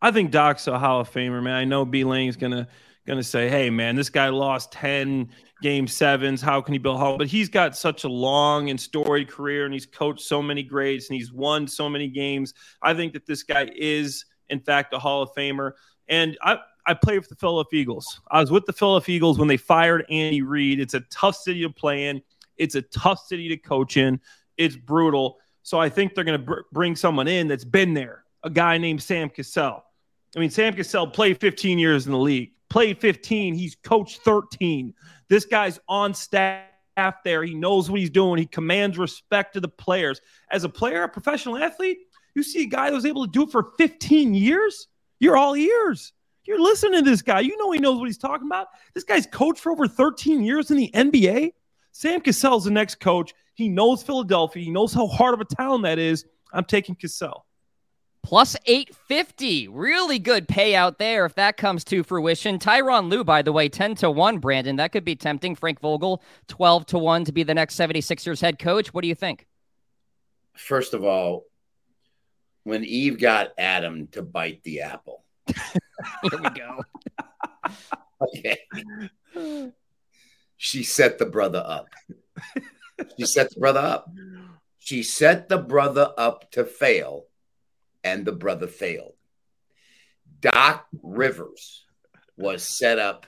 I 0.00 0.10
think 0.10 0.30
Doc's 0.30 0.66
a 0.66 0.78
Hall 0.78 1.00
of 1.00 1.10
Famer, 1.10 1.42
man. 1.42 1.52
I 1.52 1.66
know 1.66 1.84
B 1.84 2.02
Lang's 2.02 2.38
gonna 2.38 2.66
gonna 3.06 3.22
say, 3.22 3.50
"Hey, 3.50 3.68
man, 3.68 3.96
this 3.96 4.08
guy 4.08 4.30
lost 4.30 4.72
ten 4.72 5.28
game 5.60 5.86
sevens. 5.86 6.40
How 6.40 6.62
can 6.62 6.72
he 6.72 6.78
build 6.78 6.96
Hall?" 6.96 7.18
But 7.18 7.26
he's 7.26 7.50
got 7.50 7.76
such 7.76 8.04
a 8.04 8.08
long 8.08 8.70
and 8.70 8.80
storied 8.80 9.28
career, 9.28 9.66
and 9.66 9.74
he's 9.74 9.84
coached 9.84 10.22
so 10.22 10.40
many 10.40 10.62
greats, 10.62 11.10
and 11.10 11.18
he's 11.18 11.30
won 11.30 11.68
so 11.68 11.86
many 11.86 12.08
games. 12.08 12.54
I 12.80 12.94
think 12.94 13.12
that 13.12 13.26
this 13.26 13.42
guy 13.42 13.70
is, 13.76 14.24
in 14.48 14.60
fact, 14.60 14.94
a 14.94 14.98
Hall 14.98 15.20
of 15.20 15.34
Famer. 15.36 15.72
And 16.08 16.38
I, 16.40 16.60
I 16.86 16.94
played 16.94 17.18
with 17.18 17.28
the 17.28 17.36
Philadelphia 17.36 17.82
Eagles. 17.82 18.22
I 18.30 18.40
was 18.40 18.50
with 18.50 18.64
the 18.64 18.72
Philadelphia 18.72 19.16
Eagles 19.16 19.38
when 19.38 19.48
they 19.48 19.58
fired 19.58 20.06
Andy 20.08 20.40
Reid. 20.40 20.80
It's 20.80 20.94
a 20.94 21.00
tough 21.10 21.36
city 21.36 21.60
to 21.60 21.70
play 21.70 22.06
in. 22.06 22.22
It's 22.60 22.74
a 22.74 22.82
tough 22.82 23.26
city 23.26 23.48
to 23.48 23.56
coach 23.56 23.96
in. 23.96 24.20
It's 24.56 24.76
brutal. 24.76 25.38
So 25.62 25.78
I 25.78 25.88
think 25.88 26.14
they're 26.14 26.24
going 26.24 26.38
to 26.38 26.44
br- 26.44 26.60
bring 26.72 26.94
someone 26.94 27.26
in 27.26 27.48
that's 27.48 27.64
been 27.64 27.94
there, 27.94 28.24
a 28.42 28.50
guy 28.50 28.78
named 28.78 29.02
Sam 29.02 29.30
Cassell. 29.30 29.82
I 30.36 30.38
mean, 30.38 30.50
Sam 30.50 30.74
Cassell 30.74 31.08
played 31.08 31.40
15 31.40 31.78
years 31.78 32.06
in 32.06 32.12
the 32.12 32.18
league, 32.18 32.52
played 32.68 32.98
15. 32.98 33.54
He's 33.54 33.76
coached 33.82 34.20
13. 34.24 34.94
This 35.28 35.44
guy's 35.44 35.80
on 35.88 36.12
staff 36.14 36.66
there. 37.24 37.42
He 37.42 37.54
knows 37.54 37.90
what 37.90 37.98
he's 37.98 38.10
doing. 38.10 38.38
He 38.38 38.46
commands 38.46 38.98
respect 38.98 39.54
to 39.54 39.60
the 39.60 39.68
players. 39.68 40.20
As 40.50 40.64
a 40.64 40.68
player, 40.68 41.02
a 41.02 41.08
professional 41.08 41.56
athlete, 41.56 41.98
you 42.34 42.42
see 42.42 42.64
a 42.64 42.68
guy 42.68 42.90
that 42.90 42.94
was 42.94 43.06
able 43.06 43.24
to 43.24 43.30
do 43.30 43.44
it 43.44 43.50
for 43.50 43.72
15 43.78 44.34
years. 44.34 44.86
You're 45.18 45.36
all 45.36 45.56
ears. 45.56 46.12
You're 46.44 46.60
listening 46.60 47.04
to 47.04 47.10
this 47.10 47.22
guy. 47.22 47.40
You 47.40 47.56
know 47.56 47.70
he 47.70 47.78
knows 47.78 47.98
what 47.98 48.06
he's 48.06 48.18
talking 48.18 48.46
about. 48.46 48.68
This 48.94 49.04
guy's 49.04 49.26
coached 49.26 49.60
for 49.60 49.72
over 49.72 49.86
13 49.86 50.42
years 50.42 50.70
in 50.70 50.76
the 50.76 50.90
NBA. 50.94 51.52
Sam 51.92 52.20
Cassell's 52.20 52.64
the 52.64 52.70
next 52.70 53.00
coach. 53.00 53.32
He 53.54 53.68
knows 53.68 54.02
Philadelphia. 54.02 54.64
He 54.64 54.70
knows 54.70 54.92
how 54.92 55.06
hard 55.06 55.34
of 55.34 55.40
a 55.40 55.44
town 55.44 55.82
that 55.82 55.98
is. 55.98 56.24
I'm 56.52 56.64
taking 56.64 56.94
Cassell. 56.94 57.46
Plus 58.22 58.56
850. 58.66 59.68
Really 59.68 60.18
good 60.18 60.46
payout 60.46 60.98
there 60.98 61.24
if 61.24 61.34
that 61.36 61.56
comes 61.56 61.84
to 61.84 62.02
fruition. 62.02 62.58
Tyronn 62.58 63.10
Lue, 63.10 63.24
by 63.24 63.42
the 63.42 63.52
way, 63.52 63.68
10 63.68 63.94
to 63.96 64.10
1, 64.10 64.38
Brandon. 64.38 64.76
That 64.76 64.92
could 64.92 65.04
be 65.04 65.16
tempting. 65.16 65.54
Frank 65.54 65.80
Vogel, 65.80 66.22
12 66.48 66.86
to 66.86 66.98
1 66.98 67.24
to 67.24 67.32
be 67.32 67.42
the 67.42 67.54
next 67.54 67.76
76ers 67.76 68.40
head 68.40 68.58
coach. 68.58 68.92
What 68.92 69.02
do 69.02 69.08
you 69.08 69.14
think? 69.14 69.46
First 70.54 70.92
of 70.92 71.04
all, 71.04 71.44
when 72.64 72.84
Eve 72.84 73.18
got 73.18 73.52
Adam 73.56 74.06
to 74.08 74.22
bite 74.22 74.62
the 74.64 74.82
apple, 74.82 75.24
Here 76.22 76.38
we 76.42 76.50
go. 76.50 76.84
okay, 78.22 78.58
she 80.62 80.82
set 80.82 81.18
the 81.18 81.24
brother 81.24 81.64
up. 81.64 81.88
She 83.16 83.24
set 83.24 83.48
the 83.48 83.58
brother 83.58 83.80
up. 83.80 84.10
She 84.78 85.02
set 85.02 85.48
the 85.48 85.56
brother 85.56 86.12
up 86.18 86.50
to 86.50 86.66
fail, 86.66 87.24
and 88.04 88.26
the 88.26 88.32
brother 88.32 88.66
failed. 88.66 89.14
Doc 90.38 90.86
Rivers 91.02 91.86
was 92.36 92.62
set 92.62 92.98
up 92.98 93.24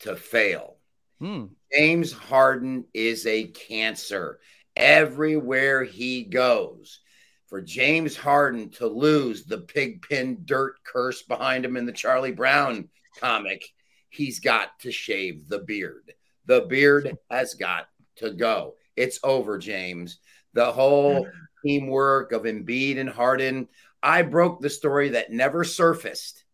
to 0.00 0.16
fail. 0.16 0.78
Hmm. 1.20 1.44
James 1.72 2.10
Harden 2.10 2.86
is 2.92 3.28
a 3.28 3.46
cancer 3.46 4.40
everywhere 4.74 5.84
he 5.84 6.24
goes. 6.24 6.98
For 7.46 7.60
James 7.60 8.16
Harden 8.16 8.70
to 8.70 8.88
lose 8.88 9.44
the 9.44 9.58
pigpen 9.58 10.42
dirt 10.46 10.82
curse 10.82 11.22
behind 11.22 11.64
him 11.64 11.76
in 11.76 11.86
the 11.86 11.92
Charlie 11.92 12.32
Brown 12.32 12.88
comic, 13.20 13.64
he's 14.08 14.40
got 14.40 14.80
to 14.80 14.90
shave 14.90 15.48
the 15.48 15.60
beard. 15.60 16.12
The 16.46 16.62
beard 16.62 17.16
has 17.30 17.54
got 17.54 17.88
to 18.16 18.30
go. 18.32 18.74
It's 18.96 19.20
over, 19.22 19.58
James. 19.58 20.18
The 20.54 20.70
whole 20.70 21.26
teamwork 21.64 22.32
of 22.32 22.42
Embiid 22.42 22.98
and 22.98 23.08
Harden. 23.08 23.68
I 24.02 24.22
broke 24.22 24.60
the 24.60 24.70
story 24.70 25.10
that 25.10 25.30
never 25.30 25.64
surfaced 25.64 26.44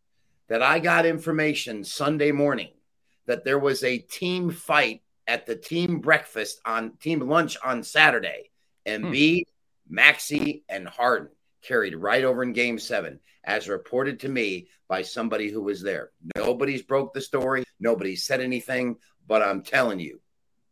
that 0.49 0.62
I 0.62 0.78
got 0.78 1.07
information 1.07 1.85
Sunday 1.85 2.33
morning 2.33 2.73
that 3.26 3.45
there 3.45 3.59
was 3.59 3.85
a 3.85 3.99
team 3.99 4.50
fight 4.50 5.02
at 5.26 5.47
the 5.47 5.57
team 5.57 6.00
breakfast 6.00 6.61
on 6.64 6.97
team 6.99 7.21
lunch 7.21 7.57
on 7.64 7.83
Saturday. 7.83 8.50
Hmm. 8.87 9.07
Embiid, 9.07 9.45
Maxey, 9.88 10.64
and 10.68 10.88
Harden 10.88 11.28
carried 11.62 11.95
right 11.95 12.25
over 12.25 12.42
in 12.42 12.52
game 12.52 12.78
seven, 12.78 13.21
as 13.45 13.68
reported 13.68 14.21
to 14.21 14.28
me 14.28 14.68
by 14.88 15.02
somebody 15.02 15.50
who 15.50 15.62
was 15.62 15.83
there. 15.83 16.11
Nobody's 16.37 16.83
broke 16.83 17.12
the 17.12 17.21
story, 17.21 17.64
nobody 17.78 18.16
said 18.16 18.40
anything, 18.40 18.97
but 19.28 19.42
I'm 19.42 19.62
telling 19.62 20.00
you, 20.00 20.20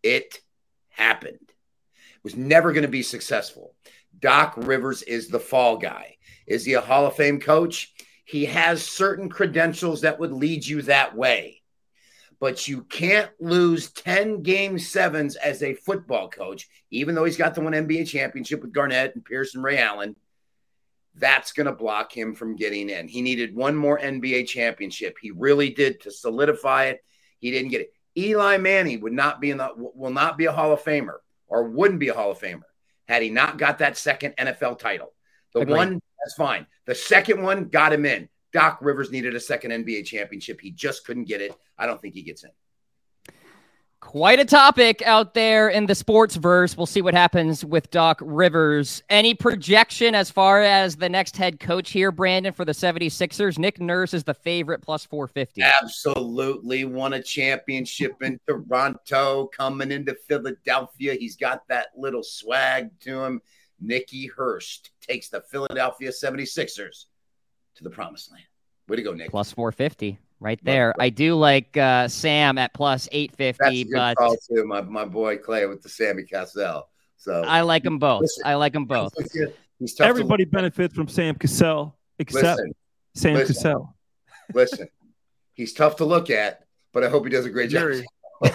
it 0.03 0.41
happened. 0.89 1.39
It 1.41 2.25
was 2.25 2.35
never 2.35 2.73
going 2.73 2.83
to 2.83 2.89
be 2.89 3.03
successful. 3.03 3.75
Doc 4.19 4.55
Rivers 4.57 5.03
is 5.03 5.29
the 5.29 5.39
fall 5.39 5.77
guy. 5.77 6.17
Is 6.47 6.65
he 6.65 6.73
a 6.73 6.81
Hall 6.81 7.07
of 7.07 7.15
Fame 7.15 7.39
coach? 7.39 7.93
He 8.25 8.47
has 8.47 8.83
certain 8.83 9.29
credentials 9.29 10.01
that 10.01 10.19
would 10.19 10.33
lead 10.33 10.67
you 10.67 10.83
that 10.83 11.15
way. 11.15 11.63
But 12.41 12.67
you 12.69 12.83
can't 12.83 13.31
lose 13.41 13.93
10 13.93 14.43
game 14.43 14.79
sevens 14.79 15.37
as 15.37 15.63
a 15.63 15.75
football 15.75 16.29
coach, 16.29 16.69
even 16.91 17.15
though 17.15 17.25
he's 17.25 17.37
got 17.37 17.55
the 17.55 17.61
one 17.61 17.73
NBA 17.73 18.09
championship 18.09 18.63
with 18.63 18.73
Garnett 18.73 19.15
and 19.15 19.25
Pierce 19.25 19.55
and 19.55 19.65
Ray 19.65 19.79
Allen. 19.79 20.17
That's 21.15 21.53
going 21.53 21.67
to 21.67 21.73
block 21.73 22.13
him 22.13 22.35
from 22.35 22.57
getting 22.57 22.91
in. 22.91 23.09
He 23.09 23.23
needed 23.23 23.55
one 23.55 23.75
more 23.75 23.99
NBA 23.99 24.49
championship. 24.49 25.17
He 25.21 25.31
really 25.31 25.71
did 25.71 26.01
to 26.03 26.11
solidify 26.11 26.87
it. 26.87 27.05
He 27.39 27.51
didn't 27.51 27.71
get 27.71 27.83
it. 27.83 27.93
Eli 28.17 28.57
Manning 28.59 29.01
would 29.01 29.13
not 29.13 29.41
be 29.41 29.51
in 29.51 29.59
the 29.59 29.71
will 29.77 30.11
not 30.11 30.39
be 30.39 30.47
a 30.47 30.53
Hall 30.53 30.73
of 30.73 30.83
Famer 30.83 31.19
or 31.49 31.65
wouldn't 31.65 32.01
be 32.01 32.09
a 32.09 32.15
Hall 32.15 32.31
of 32.31 32.39
Famer 32.39 32.63
had 33.09 33.23
he 33.23 33.31
not 33.31 33.59
got 33.59 33.79
that 33.79 33.97
second 33.97 34.35
NFL 34.37 34.79
title. 34.79 35.13
The 35.53 35.61
Agreed. 35.61 35.77
one 35.77 36.01
that's 36.25 36.35
fine. 36.37 36.67
The 36.87 36.95
second 36.95 37.43
one 37.43 37.67
got 37.67 37.93
him 37.93 38.05
in. 38.05 38.29
Doc 38.53 38.79
Rivers 38.81 39.11
needed 39.11 39.35
a 39.35 39.41
second 39.41 39.71
NBA 39.71 40.07
championship. 40.07 40.61
He 40.61 40.71
just 40.71 41.05
couldn't 41.05 41.25
get 41.25 41.41
it. 41.41 41.55
I 41.79 41.87
don't 41.87 42.01
think 42.01 42.15
he 42.15 42.23
gets 42.23 42.43
in. 42.43 42.51
Quite 44.07 44.39
a 44.39 44.45
topic 44.45 45.03
out 45.05 45.35
there 45.35 45.69
in 45.69 45.87
the 45.87 45.95
sports 45.97 46.37
verse. 46.37 46.77
We'll 46.77 46.87
see 46.87 47.03
what 47.03 47.13
happens 47.13 47.65
with 47.65 47.91
Doc 47.91 48.21
Rivers. 48.23 49.03
Any 49.11 49.35
projection 49.35 50.15
as 50.15 50.31
far 50.31 50.63
as 50.63 50.95
the 50.95 51.09
next 51.09 51.37
head 51.37 51.59
coach 51.59 51.91
here, 51.91 52.13
Brandon, 52.13 52.53
for 52.53 52.65
the 52.65 52.71
76ers? 52.71 53.59
Nick 53.59 53.81
Nurse 53.81 54.15
is 54.15 54.23
the 54.23 54.33
favorite 54.33 54.81
plus 54.81 55.05
450. 55.05 55.61
Absolutely 55.61 56.85
won 56.85 57.15
a 57.15 57.23
championship 57.23 58.23
in 58.23 58.39
Toronto, 58.47 59.49
coming 59.49 59.91
into 59.91 60.15
Philadelphia. 60.15 61.15
He's 61.15 61.35
got 61.35 61.67
that 61.67 61.89
little 61.97 62.23
swag 62.23 62.91
to 63.01 63.25
him. 63.25 63.43
Nikki 63.81 64.29
Hurst 64.29 64.93
takes 65.01 65.31
the 65.31 65.41
Philadelphia 65.41 66.11
76ers 66.11 67.07
to 67.75 67.83
the 67.83 67.91
promised 67.91 68.31
land. 68.31 68.45
Way 68.87 68.97
to 68.97 69.03
go, 69.03 69.15
Nick. 69.15 69.31
Plus 69.33 69.51
450 69.51 70.21
right 70.41 70.61
there. 70.63 70.95
I 70.99 71.09
do 71.11 71.35
like 71.35 71.77
uh, 71.77 72.09
Sam 72.09 72.59
at 72.59 72.75
plus 72.75 73.09
850, 73.11 73.93
but 73.93 74.17
call 74.17 74.37
too, 74.37 74.65
my, 74.65 74.83
my 74.83 75.05
boy 75.05 75.39
Clay 75.39 75.67
with 75.67 75.83
the 75.83 75.89
Sammy 75.89 76.25
Cassell. 76.25 76.89
So 77.17 77.43
I 77.43 77.63
like 77.63 77.83
them 77.83 77.99
both. 77.99 78.23
Listen, 78.23 78.43
I 78.47 78.55
like 78.55 78.73
them 78.73 78.85
both. 78.85 79.13
Everybody 80.01 80.45
benefits 80.45 80.95
from 80.95 81.09
Sam 81.09 81.35
Cassell 81.35 81.97
except 82.19 82.59
listen, 82.59 82.75
Sam 83.15 83.35
listen, 83.35 83.55
Cassell. 83.55 83.97
Listen, 84.55 84.89
he's 85.55 85.73
tough 85.73 85.97
to 85.97 86.05
look 86.05 86.31
at, 86.31 86.65
but 86.93 87.05
I 87.05 87.09
hope 87.09 87.25
he 87.25 87.31
does 87.31 87.47
a 87.47 87.51
great 87.51 87.71
job. 87.71 87.93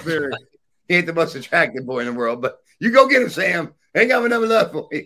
Very, 0.03 0.31
he 0.87 0.95
ain't 0.95 1.05
the 1.05 1.13
most 1.13 1.35
attractive 1.35 1.85
boy 1.85 1.99
in 1.99 2.05
the 2.05 2.13
world, 2.13 2.41
but 2.41 2.59
you 2.79 2.91
go 2.91 3.07
get 3.07 3.21
him, 3.21 3.29
Sam. 3.29 3.73
Ain't 3.93 4.07
got 4.07 4.23
enough 4.23 4.43
left 4.43 4.71
for 4.71 4.87
you. 4.91 5.05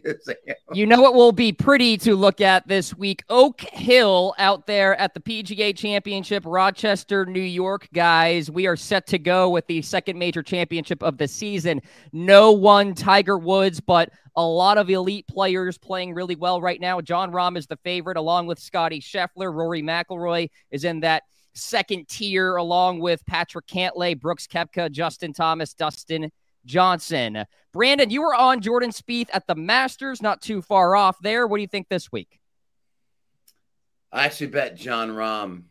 you 0.73 0.85
know 0.85 1.01
what 1.01 1.15
will 1.15 1.31
be 1.31 1.51
pretty 1.51 1.97
to 1.97 2.15
look 2.15 2.39
at 2.39 2.67
this 2.67 2.95
week? 2.95 3.23
Oak 3.29 3.61
Hill 3.61 4.35
out 4.37 4.67
there 4.67 4.95
at 4.99 5.15
the 5.15 5.19
PGA 5.19 5.75
Championship, 5.75 6.43
Rochester, 6.45 7.25
New 7.25 7.41
York, 7.41 7.87
guys. 7.93 8.51
We 8.51 8.67
are 8.67 8.75
set 8.75 9.07
to 9.07 9.17
go 9.17 9.49
with 9.49 9.65
the 9.65 9.81
second 9.81 10.19
major 10.19 10.43
championship 10.43 11.01
of 11.01 11.17
the 11.17 11.27
season. 11.27 11.81
No 12.13 12.51
one 12.51 12.93
Tiger 12.93 13.39
Woods, 13.39 13.79
but 13.79 14.11
a 14.35 14.45
lot 14.45 14.77
of 14.77 14.87
elite 14.91 15.25
players 15.27 15.79
playing 15.79 16.13
really 16.13 16.35
well 16.35 16.61
right 16.61 16.79
now. 16.79 17.01
Jon 17.01 17.31
Rahm 17.31 17.57
is 17.57 17.65
the 17.65 17.77
favorite, 17.77 18.17
along 18.17 18.45
with 18.45 18.59
Scottie 18.59 19.01
Scheffler. 19.01 19.51
Rory 19.51 19.81
McIlroy 19.81 20.51
is 20.69 20.83
in 20.83 20.99
that 20.99 21.23
second 21.55 22.07
tier, 22.07 22.57
along 22.57 22.99
with 22.99 23.25
Patrick 23.25 23.65
Cantlay, 23.65 24.19
Brooks 24.19 24.45
Koepka, 24.45 24.91
Justin 24.91 25.33
Thomas, 25.33 25.73
Dustin 25.73 26.31
Johnson. 26.65 27.45
Brandon, 27.73 28.09
you 28.09 28.21
were 28.21 28.35
on 28.35 28.61
Jordan 28.61 28.91
Spieth 28.91 29.29
at 29.33 29.47
the 29.47 29.55
Masters, 29.55 30.21
not 30.21 30.41
too 30.41 30.61
far 30.61 30.95
off 30.95 31.17
there. 31.19 31.47
What 31.47 31.57
do 31.57 31.61
you 31.61 31.67
think 31.67 31.89
this 31.89 32.11
week? 32.11 32.39
I 34.11 34.25
actually 34.25 34.47
bet 34.47 34.77
Jon 34.77 35.09
Rahm 35.09 35.63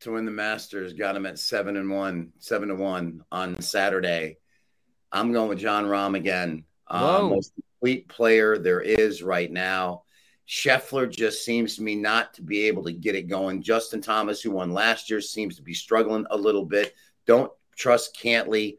to 0.00 0.12
win 0.12 0.24
the 0.24 0.30
Masters. 0.30 0.92
Got 0.92 1.16
him 1.16 1.26
at 1.26 1.38
seven 1.38 1.76
and 1.76 1.90
one, 1.90 2.32
seven 2.38 2.68
to 2.68 2.74
one 2.74 3.24
on 3.32 3.60
Saturday. 3.60 4.38
I'm 5.12 5.32
going 5.32 5.48
with 5.48 5.58
Jon 5.58 5.84
Rahm 5.84 6.16
again. 6.16 6.64
Um, 6.86 7.30
most 7.30 7.52
complete 7.54 8.08
player 8.08 8.58
there 8.58 8.80
is 8.80 9.22
right 9.22 9.50
now. 9.50 10.04
Scheffler 10.48 11.08
just 11.10 11.44
seems 11.44 11.76
to 11.76 11.82
me 11.82 11.94
not 11.94 12.34
to 12.34 12.42
be 12.42 12.62
able 12.66 12.82
to 12.84 12.92
get 12.92 13.14
it 13.14 13.28
going. 13.28 13.62
Justin 13.62 14.00
Thomas, 14.00 14.42
who 14.42 14.50
won 14.50 14.72
last 14.72 15.08
year, 15.08 15.20
seems 15.20 15.56
to 15.56 15.62
be 15.62 15.74
struggling 15.74 16.26
a 16.30 16.36
little 16.36 16.64
bit. 16.64 16.94
Don't 17.26 17.52
trust 17.76 18.16
Cantlay. 18.20 18.76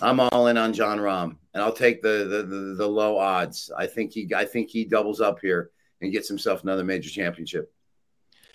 I'm 0.00 0.20
all 0.20 0.46
in 0.46 0.56
on 0.56 0.72
Jon 0.72 0.98
Rahm, 0.98 1.36
and 1.54 1.62
I'll 1.62 1.72
take 1.72 2.02
the, 2.02 2.26
the 2.28 2.42
the, 2.42 2.74
the 2.76 2.86
low 2.86 3.18
odds. 3.18 3.70
I 3.76 3.86
think 3.86 4.12
he 4.12 4.32
I 4.34 4.44
think 4.44 4.70
he 4.70 4.84
doubles 4.84 5.20
up 5.20 5.40
here 5.40 5.70
and 6.00 6.12
gets 6.12 6.28
himself 6.28 6.62
another 6.62 6.84
major 6.84 7.10
championship. 7.10 7.72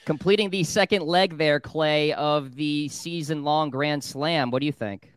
Completing 0.05 0.49
the 0.49 0.63
second 0.63 1.03
leg 1.03 1.37
there, 1.37 1.59
Clay, 1.59 2.13
of 2.13 2.55
the 2.55 2.89
season 2.89 3.43
long 3.43 3.69
Grand 3.69 4.03
Slam. 4.03 4.51
What 4.51 4.59
do 4.59 4.65
you 4.65 4.71
think? 4.71 5.13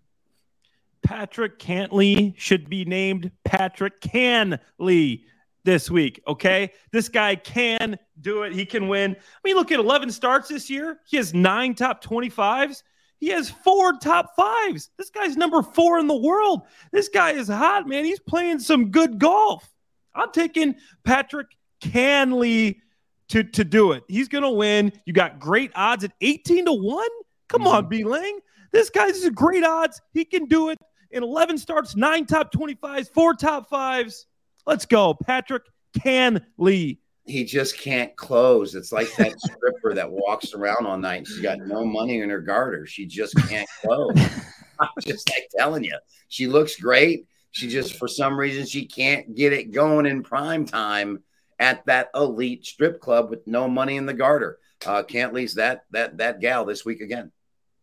Patrick 1.02 1.58
Cantlay 1.58 2.34
should 2.36 2.68
be 2.68 2.84
named 2.84 3.30
Patrick 3.44 4.00
Canley 4.00 5.22
this 5.64 5.90
week. 5.90 6.22
Okay. 6.26 6.72
This 6.92 7.08
guy 7.08 7.36
can 7.36 7.98
do 8.20 8.44
it. 8.44 8.52
He 8.52 8.64
can 8.64 8.88
win. 8.88 9.14
I 9.14 9.38
mean, 9.44 9.56
look 9.56 9.70
at 9.72 9.78
11 9.78 10.10
starts 10.10 10.48
this 10.48 10.70
year. 10.70 11.00
He 11.06 11.16
has 11.16 11.34
nine 11.34 11.74
top 11.74 12.02
25s. 12.02 12.82
He 13.18 13.28
has 13.28 13.50
four 13.50 13.94
top 13.98 14.36
fives. 14.36 14.90
This 14.98 15.10
guy's 15.10 15.36
number 15.36 15.62
four 15.62 15.98
in 15.98 16.06
the 16.06 16.16
world. 16.16 16.62
This 16.92 17.08
guy 17.08 17.32
is 17.32 17.48
hot, 17.48 17.88
man. 17.88 18.04
He's 18.04 18.20
playing 18.20 18.58
some 18.58 18.90
good 18.90 19.18
golf. 19.18 19.72
I'm 20.14 20.32
taking 20.32 20.76
Patrick 21.04 21.48
Canley 21.80 22.80
to, 23.28 23.42
to 23.42 23.64
do 23.64 23.92
it. 23.92 24.04
He's 24.08 24.28
going 24.28 24.44
to 24.44 24.50
win. 24.50 24.92
You 25.04 25.12
got 25.12 25.38
great 25.38 25.72
odds 25.74 26.04
at 26.04 26.12
18 26.20 26.66
to 26.66 26.72
1. 26.72 27.08
Come 27.48 27.62
mm-hmm. 27.62 27.68
on, 27.68 27.88
B 27.88 28.04
Lang. 28.04 28.38
This 28.72 28.90
guy's 28.90 29.24
a 29.24 29.30
great 29.30 29.64
odds. 29.64 30.00
He 30.12 30.24
can 30.24 30.46
do 30.46 30.68
it 30.70 30.78
in 31.10 31.22
11 31.22 31.58
starts, 31.58 31.96
nine 31.96 32.26
top 32.26 32.52
25s, 32.52 33.12
four 33.12 33.34
top 33.34 33.68
fives. 33.68 34.26
Let's 34.66 34.84
go. 34.84 35.14
Patrick 35.14 35.62
Canley 35.98 36.98
he 37.26 37.44
just 37.44 37.78
can't 37.78 38.14
close. 38.16 38.74
It's 38.74 38.92
like 38.92 39.14
that 39.16 39.38
stripper 39.40 39.94
that 39.94 40.10
walks 40.10 40.54
around 40.54 40.86
all 40.86 40.96
night. 40.96 41.26
She's 41.26 41.40
got 41.40 41.58
no 41.58 41.84
money 41.84 42.20
in 42.20 42.30
her 42.30 42.40
garter. 42.40 42.86
She 42.86 43.06
just 43.06 43.36
can't 43.48 43.68
close. 43.82 44.16
I'm 44.80 44.88
just 45.00 45.28
like 45.30 45.48
telling 45.56 45.84
you, 45.84 45.98
she 46.28 46.46
looks 46.46 46.76
great. 46.76 47.26
She 47.50 47.68
just, 47.68 47.96
for 47.96 48.06
some 48.06 48.38
reason, 48.38 48.66
she 48.66 48.86
can't 48.86 49.34
get 49.34 49.52
it 49.52 49.72
going 49.72 50.06
in 50.06 50.22
prime 50.22 50.66
time 50.66 51.22
at 51.58 51.84
that 51.86 52.10
elite 52.14 52.66
strip 52.66 53.00
club 53.00 53.30
with 53.30 53.46
no 53.46 53.66
money 53.66 53.96
in 53.96 54.06
the 54.06 54.14
garter. 54.14 54.58
Uh, 54.84 55.02
can't 55.02 55.32
lease 55.32 55.54
that 55.54 55.84
that 55.90 56.18
that 56.18 56.40
gal 56.40 56.64
this 56.64 56.84
week 56.84 57.00
again. 57.00 57.32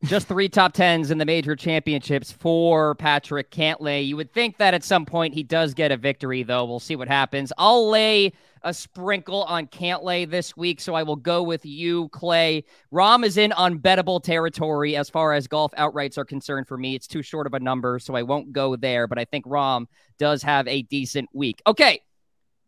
Just 0.06 0.28
three 0.28 0.50
top 0.50 0.74
tens 0.74 1.12
in 1.12 1.18
the 1.18 1.26
major 1.26 1.56
championships 1.56 2.30
for 2.30 2.94
Patrick 2.96 3.50
Cantlay. 3.52 4.06
You 4.06 4.18
would 4.18 4.34
think 4.34 4.58
that 4.58 4.74
at 4.74 4.84
some 4.84 5.06
point 5.06 5.34
he 5.34 5.44
does 5.44 5.74
get 5.74 5.94
a 5.94 5.98
victory, 5.98 6.44
though. 6.44 6.66
We'll 6.66 6.82
see 6.82 6.98
what 6.98 7.08
happens. 7.08 7.54
I'll 7.58 7.90
lay 7.90 8.34
a 8.64 8.74
sprinkle 8.74 9.44
on 9.44 9.68
Cantlay 9.68 10.30
this 10.30 10.58
week, 10.58 10.82
so 10.82 10.94
I 10.94 11.04
will 11.04 11.16
go 11.16 11.42
with 11.42 11.66
you, 11.66 12.10
Clay. 12.10 12.66
Rahm 12.92 13.24
is 13.24 13.38
in 13.38 13.52
unbettable 13.52 14.22
territory 14.22 14.98
as 14.98 15.10
far 15.10 15.32
as 15.32 15.48
golf 15.48 15.72
outrights 15.78 16.18
are 16.18 16.26
concerned 16.26 16.68
for 16.68 16.78
me. 16.78 16.96
It's 16.96 17.08
too 17.08 17.22
short 17.22 17.48
of 17.48 17.54
a 17.54 17.60
number, 17.62 17.98
so 17.98 18.14
I 18.14 18.24
won't 18.24 18.52
go 18.52 18.76
there, 18.76 19.08
but 19.08 19.18
I 19.18 19.24
think 19.24 19.46
Rahm 19.46 19.86
does 20.20 20.44
have 20.44 20.68
a 20.68 20.82
decent 20.82 21.30
week. 21.34 21.62
Okay, 21.66 22.02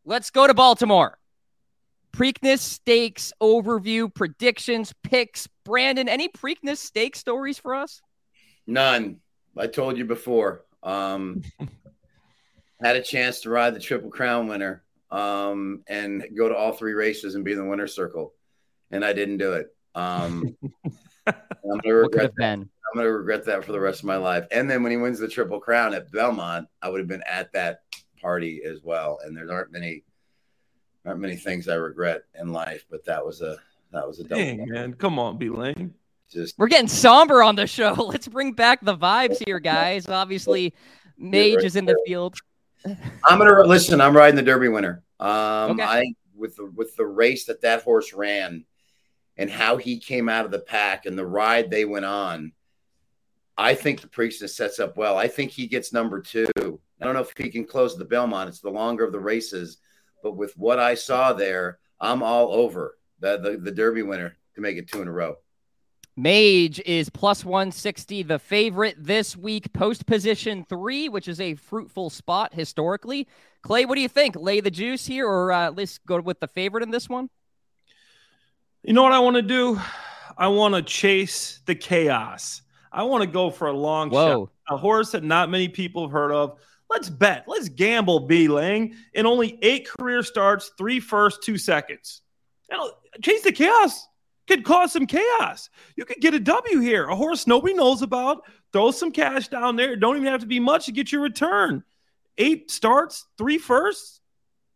let's 0.05 0.29
go 0.29 0.47
to 0.47 0.53
Baltimore. 0.53 1.17
Preakness 2.15 2.59
Stakes 2.59 3.33
overview, 3.41 4.13
predictions, 4.13 4.93
picks. 5.03 5.49
Brandon, 5.65 6.07
any 6.07 6.29
Preakness 6.29 6.77
Stake 6.77 7.13
stories 7.13 7.59
for 7.59 7.75
us? 7.75 8.01
None. 8.65 9.17
I 9.57 9.67
told 9.67 9.97
you 9.97 10.05
before. 10.05 10.63
Um, 10.81 11.41
had 12.81 12.95
a 12.95 13.01
chance 13.01 13.41
to 13.41 13.49
ride 13.49 13.75
the 13.75 13.81
Triple 13.81 14.11
Crown 14.11 14.47
winner 14.47 14.83
um, 15.11 15.83
and 15.87 16.23
go 16.37 16.47
to 16.47 16.55
all 16.55 16.71
three 16.71 16.93
races 16.93 17.35
and 17.35 17.43
be 17.43 17.51
in 17.51 17.57
the 17.57 17.65
winner's 17.65 17.93
circle, 17.93 18.33
and 18.91 19.03
I 19.03 19.11
didn't 19.11 19.37
do 19.37 19.51
it. 19.53 19.75
Um, 19.93 20.55
I'm 21.27 21.79
gonna 21.83 21.95
regret 21.95 22.31
that. 22.37 22.59
I'm 22.59 22.69
gonna 22.95 23.11
regret 23.11 23.43
that 23.45 23.65
for 23.65 23.73
the 23.73 23.79
rest 23.79 23.99
of 23.99 24.05
my 24.05 24.15
life. 24.15 24.45
And 24.51 24.71
then 24.71 24.83
when 24.83 24.91
he 24.93 24.97
wins 24.97 25.19
the 25.19 25.27
Triple 25.27 25.59
Crown 25.59 25.93
at 25.93 26.09
Belmont, 26.13 26.69
I 26.81 26.87
would 26.87 26.99
have 26.99 27.09
been 27.09 27.23
at 27.23 27.51
that 27.51 27.79
party 28.21 28.61
as 28.63 28.79
well. 28.83 29.19
And 29.25 29.35
there 29.35 29.51
aren't 29.51 29.73
many 29.73 30.03
aren't 31.05 31.19
many 31.19 31.35
things 31.35 31.67
I 31.67 31.75
regret 31.75 32.23
in 32.39 32.51
life, 32.51 32.85
but 32.89 33.05
that 33.05 33.25
was 33.25 33.41
a 33.41 33.57
that 33.91 34.07
was 34.07 34.19
a 34.19 34.23
double. 34.23 34.65
Man, 34.65 34.93
come 34.93 35.19
on, 35.19 35.37
B 35.37 35.49
Lang. 35.49 35.93
Just 36.29 36.57
we're 36.57 36.67
getting 36.67 36.87
somber 36.87 37.43
on 37.43 37.55
the 37.55 37.67
show. 37.67 37.93
Let's 38.09 38.27
bring 38.27 38.53
back 38.53 38.83
the 38.83 38.97
vibes 38.97 39.41
here, 39.45 39.59
guys. 39.59 40.07
Obviously, 40.09 40.73
Mage 41.17 41.55
right 41.55 41.65
is 41.65 41.75
in 41.75 41.85
the 41.85 41.97
field. 42.05 42.35
I'm 42.85 43.39
gonna 43.39 43.63
listen. 43.63 44.01
I'm 44.01 44.15
riding 44.15 44.35
the 44.35 44.41
Derby 44.41 44.67
winner. 44.67 45.03
Um, 45.19 45.71
okay. 45.71 45.83
I 45.83 46.13
with 46.35 46.55
the 46.55 46.65
with 46.65 46.95
the 46.95 47.05
race 47.05 47.45
that 47.45 47.61
that 47.61 47.83
horse 47.83 48.13
ran, 48.13 48.65
and 49.37 49.49
how 49.49 49.77
he 49.77 49.99
came 49.99 50.29
out 50.29 50.45
of 50.45 50.51
the 50.51 50.59
pack 50.59 51.05
and 51.05 51.17
the 51.17 51.25
ride 51.25 51.69
they 51.69 51.85
went 51.85 52.05
on. 52.05 52.51
I 53.57 53.73
think 53.73 54.01
the 54.01 54.07
Preakness 54.07 54.49
sets 54.49 54.79
up 54.79 54.97
well. 54.97 55.17
I 55.17 55.29
think 55.29 55.51
he 55.51 55.67
gets 55.67 55.93
number 55.93 56.19
two. 56.19 56.49
I 56.57 57.05
don't 57.05 57.13
know 57.13 57.21
if 57.21 57.33
he 57.37 57.49
can 57.49 57.65
close 57.65 57.97
the 57.97 58.05
Belmont. 58.05 58.49
It's 58.49 58.59
the 58.59 58.69
longer 58.69 59.05
of 59.05 59.13
the 59.13 59.19
races, 59.19 59.77
but 60.25 60.35
with 60.35 60.57
what 60.57 60.79
I 60.79 60.95
saw 60.95 61.33
there, 61.33 61.77
I'm 62.01 62.23
all 62.23 62.51
over 62.51 62.97
the 63.19 63.37
the, 63.37 63.57
the 63.57 63.71
Derby 63.71 64.01
winner 64.01 64.35
to 64.55 64.61
make 64.61 64.75
it 64.75 64.89
two 64.89 65.03
in 65.03 65.07
a 65.07 65.11
row. 65.11 65.35
Mage 66.17 66.81
is 66.83 67.11
plus 67.11 67.45
160, 67.45 68.23
the 68.23 68.39
favorite 68.39 68.95
this 68.97 69.37
week, 69.37 69.71
post 69.71 70.07
position 70.07 70.65
three, 70.67 71.09
which 71.09 71.27
is 71.27 71.39
a 71.39 71.53
fruitful 71.53 72.09
spot 72.09 72.55
historically. 72.55 73.27
Clay, 73.61 73.85
what 73.85 73.95
do 73.95 74.01
you 74.01 74.09
think? 74.09 74.35
Lay 74.35 74.61
the 74.61 74.71
juice 74.71 75.05
here 75.05 75.27
or 75.27 75.51
uh, 75.51 75.67
at 75.67 75.75
least 75.75 76.03
go 76.07 76.19
with 76.19 76.39
the 76.39 76.47
favorite 76.47 76.81
in 76.81 76.89
this 76.89 77.07
one? 77.07 77.29
You 78.81 78.93
know 78.93 79.03
what 79.03 79.11
I 79.11 79.19
want 79.19 79.35
to 79.35 79.43
do? 79.43 79.79
I 80.35 80.47
want 80.47 80.73
to 80.73 80.81
chase 80.81 81.59
the 81.67 81.75
chaos. 81.75 82.63
I 82.91 83.03
want 83.03 83.21
to 83.21 83.29
go 83.29 83.51
for 83.51 83.67
a 83.67 83.73
long 83.73 84.09
Whoa. 84.09 84.45
shot. 84.45 84.75
A 84.75 84.77
horse 84.77 85.11
that 85.11 85.23
not 85.23 85.51
many 85.51 85.67
people 85.67 86.03
have 86.03 86.11
heard 86.11 86.31
of. 86.31 86.57
Let's 86.89 87.09
bet. 87.09 87.45
Let's 87.47 87.69
gamble, 87.69 88.21
B 88.21 88.47
Lang. 88.47 88.95
In 89.13 89.25
only 89.25 89.57
eight 89.61 89.87
career 89.87 90.23
starts, 90.23 90.71
three 90.77 90.99
first, 90.99 91.43
two 91.43 91.57
seconds. 91.57 92.21
chase 93.21 93.41
the 93.41 93.51
chaos 93.51 94.07
could 94.47 94.63
cause 94.63 94.91
some 94.93 95.07
chaos. 95.07 95.69
You 95.95 96.05
could 96.05 96.19
get 96.21 96.33
a 96.33 96.39
W 96.39 96.79
here, 96.79 97.05
a 97.05 97.15
horse 97.15 97.47
nobody 97.47 97.73
knows 97.73 98.01
about. 98.01 98.43
Throw 98.73 98.91
some 98.91 99.11
cash 99.11 99.47
down 99.47 99.75
there. 99.75 99.95
Don't 99.95 100.17
even 100.17 100.27
have 100.27 100.41
to 100.41 100.47
be 100.47 100.59
much 100.59 100.85
to 100.85 100.91
get 100.91 101.11
your 101.11 101.21
return. 101.21 101.83
Eight 102.37 102.69
starts, 102.69 103.25
three 103.37 103.57
firsts, 103.57 104.19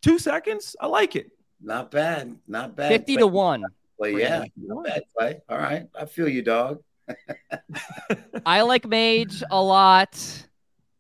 two 0.02 0.18
seconds. 0.18 0.76
I 0.80 0.88
like 0.88 1.16
it. 1.16 1.32
Not 1.62 1.92
bad. 1.92 2.38
Not 2.48 2.76
bad. 2.76 2.90
50 2.90 3.18
to 3.18 3.28
1. 3.28 3.66
Well, 3.98 4.10
yeah. 4.10 4.46
Not 4.56 4.86
bad 4.86 5.04
play. 5.18 5.42
All 5.50 5.58
right. 5.58 5.88
I 5.94 6.06
feel 6.06 6.30
you, 6.30 6.42
dog. 6.42 6.82
I 8.46 8.62
like 8.62 8.88
Mage 8.88 9.44
a 9.52 9.62
lot, 9.62 10.48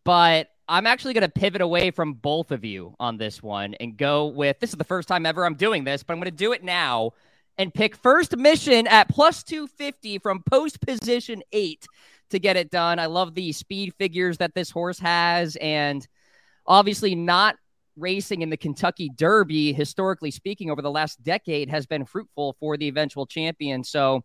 but 0.04 0.50
I'm 0.70 0.86
actually 0.86 1.16
going 1.16 1.24
to 1.24 1.30
pivot 1.30 1.62
away 1.62 1.90
from 1.90 2.14
both 2.14 2.52
of 2.52 2.64
you 2.64 2.94
on 3.00 3.18
this 3.18 3.42
one 3.42 3.74
and 3.80 3.98
go 3.98 4.28
with 4.28 4.60
this 4.60 4.70
is 4.70 4.76
the 4.76 4.84
first 4.84 5.08
time 5.08 5.26
ever 5.26 5.44
I'm 5.44 5.56
doing 5.56 5.84
this, 5.84 6.04
but 6.04 6.14
I'm 6.14 6.20
going 6.20 6.26
to 6.26 6.38
do 6.38 6.54
it 6.54 6.64
now 6.64 7.14
and 7.58 7.74
pick 7.74 7.96
first 7.96 8.38
mission 8.38 8.86
at 8.86 9.10
plus 9.10 9.42
250 9.44 10.20
from 10.20 10.44
post 10.44 10.80
position 10.80 11.42
eight 11.52 11.88
to 12.30 12.38
get 12.38 12.56
it 12.56 12.70
done. 12.70 13.00
I 13.00 13.08
love 13.08 13.34
the 13.34 13.52
speed 13.52 13.96
figures 13.98 14.38
that 14.38 14.54
this 14.54 14.70
horse 14.70 15.00
has, 15.00 15.56
and 15.56 16.08
obviously 16.68 17.16
not 17.16 17.56
racing 17.98 18.44
in 18.44 18.52
the 18.52 18.56
Kentucky 18.56 19.10
Derby, 19.10 19.74
historically 19.74 20.30
speaking, 20.30 20.70
over 20.70 20.84
the 20.84 20.92
last 20.92 21.22
decade 21.24 21.70
has 21.70 21.88
been 21.88 22.06
fruitful 22.06 22.56
for 22.60 22.78
the 22.78 22.88
eventual 22.88 23.26
champion. 23.26 23.84
So 23.84 24.24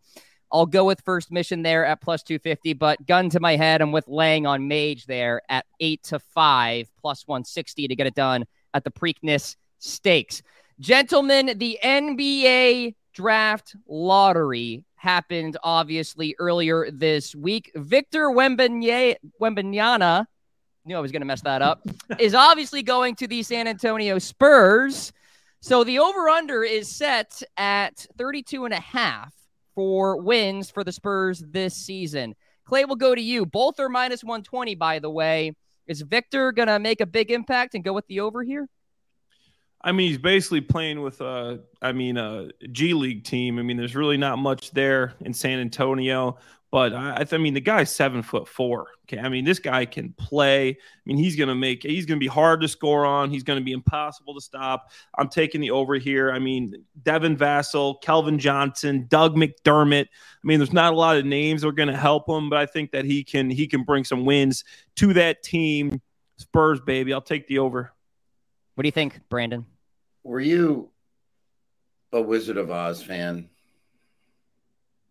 I'll 0.51 0.65
go 0.65 0.85
with 0.85 1.01
first 1.01 1.31
mission 1.31 1.61
there 1.63 1.85
at 1.85 2.01
plus 2.01 2.23
250, 2.23 2.73
but 2.73 3.05
gun 3.05 3.29
to 3.29 3.39
my 3.39 3.55
head, 3.55 3.81
I'm 3.81 3.91
with 3.91 4.07
laying 4.07 4.45
on 4.45 4.67
Mage 4.67 5.05
there 5.05 5.41
at 5.49 5.65
eight 5.79 6.03
to 6.03 6.19
five 6.19 6.89
plus 6.99 7.27
160 7.27 7.87
to 7.87 7.95
get 7.95 8.07
it 8.07 8.15
done 8.15 8.45
at 8.73 8.83
the 8.83 8.91
Preakness 8.91 9.55
Stakes. 9.79 10.41
Gentlemen, 10.79 11.57
the 11.57 11.79
NBA 11.83 12.95
draft 13.13 13.75
lottery 13.87 14.83
happened 14.95 15.57
obviously 15.63 16.35
earlier 16.39 16.89
this 16.91 17.33
week. 17.33 17.71
Victor 17.75 18.29
Wembanyama, 18.29 20.25
knew 20.85 20.97
I 20.97 20.99
was 20.99 21.11
going 21.11 21.21
to 21.21 21.25
mess 21.25 21.41
that 21.41 21.61
up, 21.61 21.81
is 22.19 22.35
obviously 22.35 22.83
going 22.83 23.15
to 23.15 23.27
the 23.27 23.41
San 23.43 23.67
Antonio 23.67 24.19
Spurs. 24.19 25.13
So 25.61 25.83
the 25.83 25.99
over 25.99 26.29
under 26.29 26.63
is 26.63 26.89
set 26.89 27.41
at 27.57 28.05
32 28.17 28.65
and 28.65 28.73
a 28.73 28.79
half 28.79 29.33
for 29.75 30.17
wins 30.17 30.71
for 30.71 30.83
the 30.83 30.91
Spurs 30.91 31.43
this 31.51 31.75
season. 31.75 32.33
Clay 32.65 32.85
will 32.85 32.95
go 32.95 33.13
to 33.13 33.21
you. 33.21 33.45
Both 33.45 33.79
are 33.79 33.89
minus 33.89 34.23
120, 34.23 34.75
by 34.75 34.99
the 34.99 35.09
way. 35.09 35.53
Is 35.87 36.01
Victor 36.01 36.51
going 36.51 36.67
to 36.67 36.79
make 36.79 37.01
a 37.01 37.05
big 37.05 37.29
impact 37.29 37.75
and 37.75 37.83
go 37.83 37.93
with 37.93 38.07
the 38.07 38.21
over 38.21 38.41
here? 38.41 38.67
I 39.81 39.91
mean, 39.91 40.09
he's 40.09 40.17
basically 40.17 40.61
playing 40.61 41.01
with 41.01 41.21
a, 41.21 41.59
I 41.79 41.91
mean, 41.91 42.17
a 42.17 42.49
G 42.71 42.95
League 42.95 43.23
team. 43.23 43.59
I 43.59 43.61
mean, 43.61 43.77
there's 43.77 43.95
really 43.95 44.17
not 44.17 44.39
much 44.39 44.71
there 44.71 45.13
in 45.21 45.31
San 45.31 45.59
Antonio. 45.59 46.37
But 46.71 46.93
I, 46.93 47.25
I 47.31 47.37
mean, 47.37 47.53
the 47.53 47.61
guy's 47.61 47.89
seven 47.89 48.21
foot 48.21 48.47
four. 48.47 48.87
Okay, 49.03 49.19
I 49.19 49.29
mean, 49.29 49.45
this 49.45 49.59
guy 49.59 49.85
can 49.85 50.13
play. 50.13 50.69
I 50.69 50.75
mean, 51.05 51.15
he's 51.15 51.35
going 51.35 51.47
to 51.47 51.55
make. 51.55 51.83
He's 51.83 52.05
going 52.05 52.19
to 52.19 52.23
be 52.23 52.27
hard 52.27 52.59
to 52.61 52.67
score 52.67 53.05
on. 53.05 53.29
He's 53.29 53.43
going 53.43 53.59
to 53.59 53.63
be 53.63 53.71
impossible 53.71 54.33
to 54.33 54.41
stop. 54.41 54.91
I'm 55.17 55.29
taking 55.29 55.61
the 55.61 55.71
over 55.71 55.95
here. 55.95 56.31
I 56.31 56.39
mean, 56.39 56.83
Devin 57.03 57.37
Vassell, 57.37 58.01
Kelvin 58.01 58.39
Johnson, 58.39 59.05
Doug 59.07 59.35
McDermott. 59.35 60.05
I 60.05 60.43
mean, 60.43 60.59
there's 60.59 60.73
not 60.73 60.91
a 60.91 60.95
lot 60.95 61.17
of 61.17 61.25
names 61.25 61.61
that 61.61 61.69
are 61.69 61.71
going 61.71 61.87
to 61.87 61.95
help 61.95 62.27
him, 62.27 62.49
but 62.49 62.59
I 62.59 62.65
think 62.65 62.91
that 62.91 63.05
he 63.05 63.23
can. 63.23 63.49
He 63.49 63.67
can 63.67 63.83
bring 63.83 64.03
some 64.03 64.25
wins 64.25 64.65
to 64.97 65.13
that 65.13 65.43
team. 65.43 66.01
Spurs, 66.37 66.81
baby. 66.81 67.13
I'll 67.13 67.21
take 67.21 67.47
the 67.47 67.59
over. 67.59 67.93
What 68.73 68.81
do 68.81 68.87
you 68.87 68.91
think, 68.91 69.21
Brandon? 69.29 69.65
Were 70.23 70.41
you 70.41 70.89
a 72.11 72.21
Wizard 72.21 72.57
of 72.57 72.69
Oz 72.69 73.01
fan? 73.01 73.49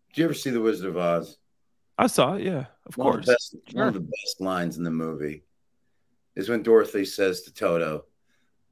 Did 0.09 0.17
you 0.19 0.25
ever 0.25 0.33
see 0.33 0.51
The 0.51 0.61
Wizard 0.61 0.89
of 0.89 0.97
Oz? 0.97 1.37
I 1.97 2.07
saw 2.07 2.35
it. 2.35 2.43
Yeah, 2.43 2.65
of 2.85 2.97
one 2.97 3.13
course. 3.13 3.27
Of 3.27 3.33
best, 3.33 3.55
sure. 3.69 3.79
One 3.79 3.87
of 3.87 3.93
the 3.93 3.99
best 4.01 4.41
lines 4.41 4.77
in 4.77 4.83
the 4.83 4.91
movie 4.91 5.43
is 6.35 6.49
when 6.49 6.63
Dorothy 6.63 7.05
says 7.05 7.43
to 7.43 7.53
Toto, 7.53 8.05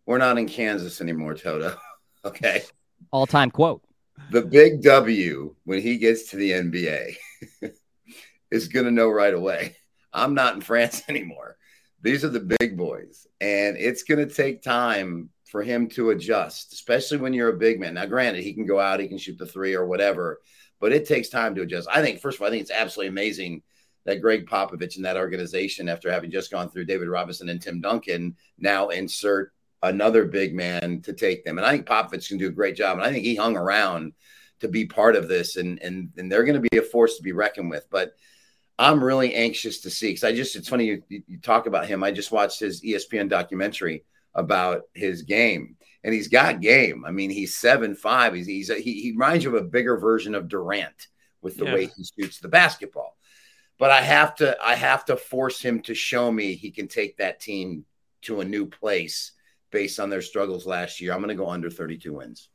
"We're 0.05 0.17
not 0.17 0.37
in 0.37 0.47
Kansas 0.47 1.01
anymore, 1.01 1.35
Toto." 1.35 1.75
okay. 2.25 2.63
All 3.11 3.25
time 3.25 3.51
quote. 3.51 3.81
The 4.31 4.41
big 4.41 4.81
W 4.83 5.55
when 5.63 5.81
he 5.81 5.97
gets 5.97 6.29
to 6.29 6.37
the 6.37 6.51
NBA 6.51 7.15
is 8.51 8.67
going 8.67 8.85
to 8.85 8.91
know 8.91 9.09
right 9.09 9.33
away. 9.33 9.75
I'm 10.11 10.33
not 10.33 10.55
in 10.55 10.61
France 10.61 11.03
anymore. 11.09 11.57
These 12.01 12.25
are 12.25 12.29
the 12.29 12.55
big 12.59 12.77
boys, 12.77 13.25
and 13.39 13.77
it's 13.77 14.03
going 14.03 14.27
to 14.27 14.33
take 14.33 14.61
time 14.61 15.29
for 15.45 15.61
him 15.61 15.87
to 15.87 16.09
adjust, 16.09 16.73
especially 16.73 17.17
when 17.17 17.31
you're 17.31 17.49
a 17.49 17.57
big 17.57 17.79
man. 17.79 17.93
Now, 17.93 18.05
granted, 18.05 18.43
he 18.43 18.53
can 18.53 18.65
go 18.65 18.79
out, 18.79 18.99
he 18.99 19.07
can 19.07 19.17
shoot 19.17 19.37
the 19.37 19.45
three 19.45 19.73
or 19.73 19.85
whatever, 19.85 20.41
but 20.83 20.91
it 20.91 21.07
takes 21.07 21.29
time 21.29 21.55
to 21.55 21.61
adjust. 21.61 21.87
I 21.89 22.01
think, 22.01 22.19
first 22.19 22.35
of 22.37 22.41
all, 22.41 22.49
I 22.49 22.51
think 22.51 22.63
it's 22.63 22.69
absolutely 22.69 23.07
amazing 23.07 23.63
that 24.03 24.19
Gregg 24.19 24.45
Popovich 24.45 24.97
and 24.97 25.05
that 25.05 25.15
organization, 25.15 25.87
after 25.87 26.11
having 26.11 26.29
just 26.29 26.51
gone 26.51 26.69
through 26.69 26.83
David 26.83 27.07
Robinson 27.07 27.47
and 27.47 27.61
Tim 27.61 27.79
Duncan, 27.79 28.35
now 28.57 28.89
insert 28.89 29.53
another 29.81 30.25
big 30.25 30.53
man 30.53 31.01
to 31.03 31.13
take 31.13 31.45
them. 31.45 31.57
And 31.57 31.65
I 31.65 31.71
think 31.71 31.87
Popovich 31.87 32.27
can 32.27 32.37
do 32.37 32.47
a 32.47 32.51
great 32.51 32.75
job. 32.75 32.97
And 32.97 33.07
I 33.07 33.13
think 33.13 33.23
he 33.23 33.33
hung 33.33 33.55
around 33.55 34.11
to 34.59 34.67
be 34.67 34.85
part 34.85 35.15
of 35.15 35.29
this, 35.29 35.55
and 35.55 35.81
and 35.81 36.09
and 36.17 36.29
they're 36.29 36.43
going 36.43 36.61
to 36.61 36.69
be 36.69 36.77
a 36.77 36.81
force 36.81 37.15
to 37.15 37.23
be 37.23 37.31
reckoned 37.31 37.69
with. 37.69 37.87
But 37.89 38.11
I'm 38.77 39.01
really 39.01 39.33
anxious 39.35 39.79
to 39.83 39.89
see 39.89 40.09
because 40.09 40.25
I 40.25 40.35
just 40.35 40.57
it's 40.57 40.67
funny 40.67 40.85
you, 40.85 41.03
you 41.07 41.39
talk 41.41 41.65
about 41.65 41.87
him. 41.87 42.03
I 42.03 42.11
just 42.11 42.33
watched 42.33 42.59
his 42.59 42.81
ESPN 42.83 43.29
documentary 43.29 44.03
about 44.35 44.81
his 44.93 45.21
game, 45.21 45.77
and 46.03 46.13
he's 46.13 46.27
got 46.27 46.61
game. 46.61 47.05
I 47.05 47.11
mean, 47.11 47.29
he's 47.29 47.55
seven 47.55 47.95
five. 47.95 48.33
He's 48.33 48.47
he's 48.47 48.69
a, 48.69 48.75
he, 48.75 49.01
he 49.01 49.11
reminds 49.11 49.43
you 49.43 49.55
of 49.55 49.61
a 49.61 49.67
bigger 49.67 49.97
version 49.97 50.35
of 50.35 50.47
Durant 50.47 51.07
with 51.41 51.57
the 51.57 51.65
yeah. 51.65 51.73
way 51.73 51.89
he 51.95 52.03
shoots 52.03 52.39
the 52.39 52.47
basketball. 52.47 53.17
But 53.79 53.91
I 53.91 54.01
have 54.01 54.35
to 54.35 54.57
I 54.63 54.75
have 54.75 55.05
to 55.05 55.17
force 55.17 55.61
him 55.61 55.81
to 55.83 55.95
show 55.95 56.31
me 56.31 56.55
he 56.55 56.71
can 56.71 56.87
take 56.87 57.17
that 57.17 57.39
team 57.39 57.85
to 58.23 58.41
a 58.41 58.45
new 58.45 58.65
place 58.65 59.31
based 59.71 59.99
on 59.99 60.09
their 60.09 60.21
struggles 60.21 60.65
last 60.65 61.01
year. 61.01 61.13
I'm 61.13 61.19
going 61.19 61.29
to 61.29 61.35
go 61.35 61.49
under 61.49 61.69
32 61.69 62.13
wins. 62.13 62.49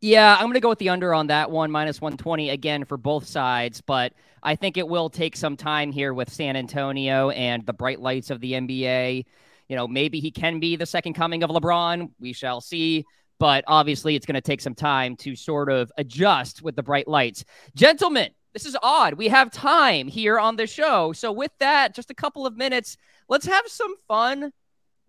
Yeah, 0.00 0.34
I'm 0.34 0.44
going 0.44 0.54
to 0.54 0.60
go 0.60 0.68
with 0.68 0.78
the 0.78 0.88
under 0.88 1.14
on 1.14 1.28
that 1.28 1.50
one, 1.50 1.70
minus 1.70 2.00
120 2.00 2.50
again 2.50 2.84
for 2.84 2.96
both 2.96 3.26
sides. 3.26 3.80
But 3.80 4.12
I 4.42 4.56
think 4.56 4.76
it 4.76 4.86
will 4.86 5.08
take 5.08 5.36
some 5.36 5.56
time 5.56 5.92
here 5.92 6.12
with 6.12 6.32
San 6.32 6.56
Antonio 6.56 7.30
and 7.30 7.64
the 7.64 7.72
bright 7.72 8.00
lights 8.00 8.30
of 8.30 8.40
the 8.40 8.52
NBA. 8.52 9.24
You 9.68 9.76
know, 9.76 9.88
maybe 9.88 10.20
he 10.20 10.30
can 10.30 10.60
be 10.60 10.76
the 10.76 10.86
second 10.86 11.14
coming 11.14 11.42
of 11.42 11.50
LeBron. 11.50 12.10
We 12.20 12.32
shall 12.32 12.60
see. 12.60 13.04
But 13.38 13.64
obviously, 13.66 14.16
it's 14.16 14.26
going 14.26 14.34
to 14.34 14.40
take 14.40 14.60
some 14.60 14.74
time 14.74 15.16
to 15.16 15.36
sort 15.36 15.70
of 15.70 15.92
adjust 15.98 16.62
with 16.62 16.76
the 16.76 16.82
bright 16.82 17.06
lights. 17.06 17.44
Gentlemen, 17.74 18.30
this 18.54 18.64
is 18.64 18.76
odd. 18.82 19.14
We 19.14 19.28
have 19.28 19.50
time 19.50 20.08
here 20.08 20.38
on 20.38 20.56
the 20.56 20.66
show. 20.66 21.12
So, 21.12 21.32
with 21.32 21.52
that, 21.58 21.94
just 21.94 22.10
a 22.10 22.14
couple 22.14 22.46
of 22.46 22.56
minutes, 22.56 22.96
let's 23.28 23.46
have 23.46 23.66
some 23.66 23.94
fun 24.08 24.52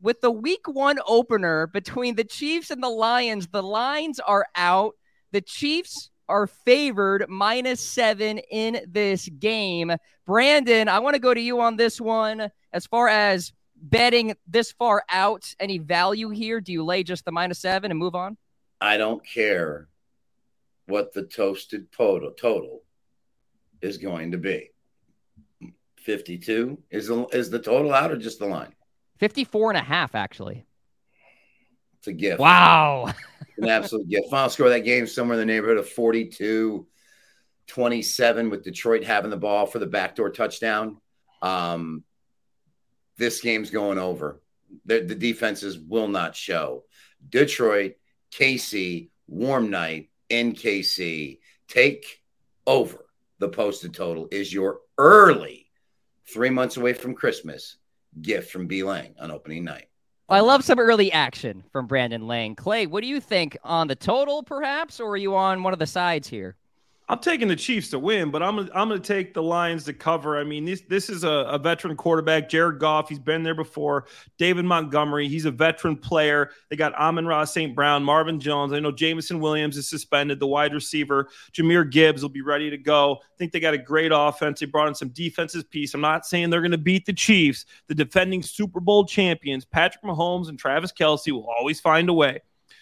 with 0.01 0.19
the 0.19 0.31
week 0.31 0.67
one 0.67 0.99
opener 1.07 1.67
between 1.67 2.15
the 2.15 2.25
Chiefs 2.25 2.69
and 2.69 2.83
the 2.83 2.89
Lions. 2.89 3.47
The 3.47 3.63
lines 3.63 4.19
are 4.19 4.45
out. 4.55 4.95
The 5.31 5.41
Chiefs 5.41 6.09
are 6.29 6.47
favored 6.47 7.25
minus 7.29 7.79
seven 7.79 8.39
in 8.51 8.81
this 8.87 9.29
game. 9.39 9.95
Brandon, 10.25 10.89
I 10.89 10.99
want 10.99 11.13
to 11.13 11.21
go 11.21 11.33
to 11.33 11.39
you 11.39 11.61
on 11.61 11.77
this 11.77 12.01
one 12.01 12.49
as 12.73 12.85
far 12.85 13.07
as 13.07 13.53
betting 13.81 14.35
this 14.47 14.71
far 14.71 15.03
out 15.09 15.53
any 15.59 15.77
value 15.77 16.29
here? 16.29 16.59
Do 16.59 16.71
you 16.71 16.83
lay 16.83 17.03
just 17.03 17.25
the 17.25 17.31
minus 17.31 17.59
seven 17.59 17.91
and 17.91 17.99
move 17.99 18.15
on? 18.15 18.37
I 18.79 18.97
don't 18.97 19.25
care 19.25 19.87
what 20.87 21.13
the 21.13 21.23
toasted 21.23 21.91
total 21.91 22.31
total 22.31 22.83
is 23.81 23.97
going 23.97 24.31
to 24.31 24.37
be. 24.37 24.71
52 25.97 26.77
is 26.89 27.07
the, 27.07 27.25
is 27.27 27.49
the 27.49 27.59
total 27.59 27.93
out 27.93 28.11
or 28.11 28.17
just 28.17 28.39
the 28.39 28.45
line? 28.45 28.73
54 29.19 29.71
and 29.71 29.77
a 29.77 29.83
half, 29.83 30.15
actually. 30.15 30.65
It's 31.99 32.07
a 32.07 32.13
gift. 32.13 32.39
Wow. 32.39 33.11
An 33.57 33.67
absolute 33.67 34.07
gift. 34.07 34.29
Final 34.29 34.49
score 34.49 34.67
of 34.67 34.73
that 34.73 34.85
game 34.85 35.07
somewhere 35.07 35.39
in 35.39 35.45
the 35.45 35.51
neighborhood 35.51 35.77
of 35.77 35.89
42 35.89 36.87
27 37.67 38.49
with 38.49 38.63
Detroit 38.63 39.03
having 39.03 39.29
the 39.29 39.37
ball 39.37 39.65
for 39.65 39.79
the 39.79 39.85
backdoor 39.85 40.29
touchdown. 40.29 41.01
Um, 41.41 42.03
this 43.17 43.41
game's 43.41 43.69
going 43.69 43.97
over. 43.97 44.41
The, 44.85 44.99
the 45.01 45.15
defenses 45.15 45.77
will 45.77 46.07
not 46.07 46.35
show. 46.35 46.83
Detroit, 47.29 47.95
KC, 48.31 49.09
warm 49.27 49.69
night 49.69 50.09
in 50.29 50.53
KC. 50.53 51.39
Take 51.67 52.21
over 52.65 53.05
the 53.39 53.49
posted 53.49 53.93
total 53.93 54.27
is 54.31 54.53
your 54.53 54.79
early 54.97 55.67
three 56.31 56.49
months 56.49 56.77
away 56.77 56.93
from 56.93 57.13
Christmas 57.13 57.77
gift 58.21 58.51
from 58.51 58.67
B 58.67 58.83
Lang 58.83 59.15
on 59.19 59.31
opening 59.31 59.63
night. 59.63 59.87
I 60.29 60.41
love 60.41 60.63
some 60.63 60.79
early 60.79 61.11
action 61.11 61.63
from 61.71 61.87
Brandon 61.87 62.27
Lang. 62.27 62.55
Clay, 62.55 62.85
what 62.85 63.01
do 63.01 63.07
you 63.07 63.21
think 63.21 63.57
on 63.63 63.87
the 63.87 63.95
total, 63.95 64.43
perhaps, 64.43 64.99
or 64.99 65.11
are 65.11 65.17
you 65.17 65.35
on 65.35 65.63
one 65.63 65.71
of 65.71 65.79
the 65.79 65.87
sides 65.87 66.27
here? 66.27 66.57
I'm 67.09 67.19
taking 67.19 67.47
the 67.47 67.55
Chiefs 67.55 67.89
to 67.91 67.99
win, 67.99 68.31
but 68.31 68.43
I'm 68.43 68.59
I'm 68.75 68.89
going 68.89 69.01
to 69.01 69.07
take 69.07 69.33
the 69.33 69.41
Lions 69.41 69.85
to 69.85 69.93
cover. 69.93 70.37
I 70.37 70.43
mean, 70.43 70.65
this 70.65 70.81
this 70.89 71.09
is 71.09 71.23
a, 71.23 71.29
a, 71.29 71.57
veteran 71.57 71.95
quarterback, 71.95 72.49
Jared 72.49 72.79
Goff. 72.79 73.07
He's 73.07 73.17
been 73.17 73.43
there 73.43 73.55
before. 73.55 74.07
David 74.37 74.65
Montgomery, 74.65 75.29
he's 75.29 75.45
a 75.45 75.51
veteran 75.51 75.95
player. 75.95 76.51
They 76.69 76.75
got 76.75 76.93
Amon-Ra, 76.95 77.45
St. 77.45 77.73
Brown, 77.73 78.03
Marvin 78.03 78.41
Jones. 78.41 78.73
I 78.73 78.81
know 78.81 78.91
Jameson 78.91 79.39
Williams 79.39 79.77
is 79.77 79.87
suspended. 79.87 80.41
The 80.41 80.47
wide 80.47 80.73
receiver, 80.73 81.29
Jahmyr 81.53 81.89
Gibbs, 81.89 82.21
will 82.21 82.29
be 82.29 82.41
ready 82.41 82.69
to 82.69 82.77
go. 82.77 83.13
I 83.13 83.37
think 83.37 83.53
they 83.53 83.61
got 83.61 83.73
a 83.73 83.77
great 83.77 84.11
offense. 84.13 84.59
They 84.59 84.65
brought 84.65 84.89
in 84.89 84.95
some 84.95 85.09
defensive 85.09 85.69
piece. 85.69 85.93
I'm 85.93 86.01
not 86.01 86.25
saying 86.25 86.49
they're 86.49 86.61
going 86.61 86.71
to 86.71 86.77
beat 86.77 87.05
the 87.05 87.13
Chiefs, 87.13 87.65
the 87.87 87.95
defending 87.95 88.43
Super 88.43 88.81
Bowl 88.81 89.05
champions. 89.05 89.63
Patrick 89.63 90.03
Mahomes 90.03 90.49
and 90.49 90.59
Travis 90.59 90.91
Kelce 90.91 91.31
will 91.31 91.47
always 91.57 91.79
find 91.79 92.09
a 92.09 92.13
way. 92.13 92.41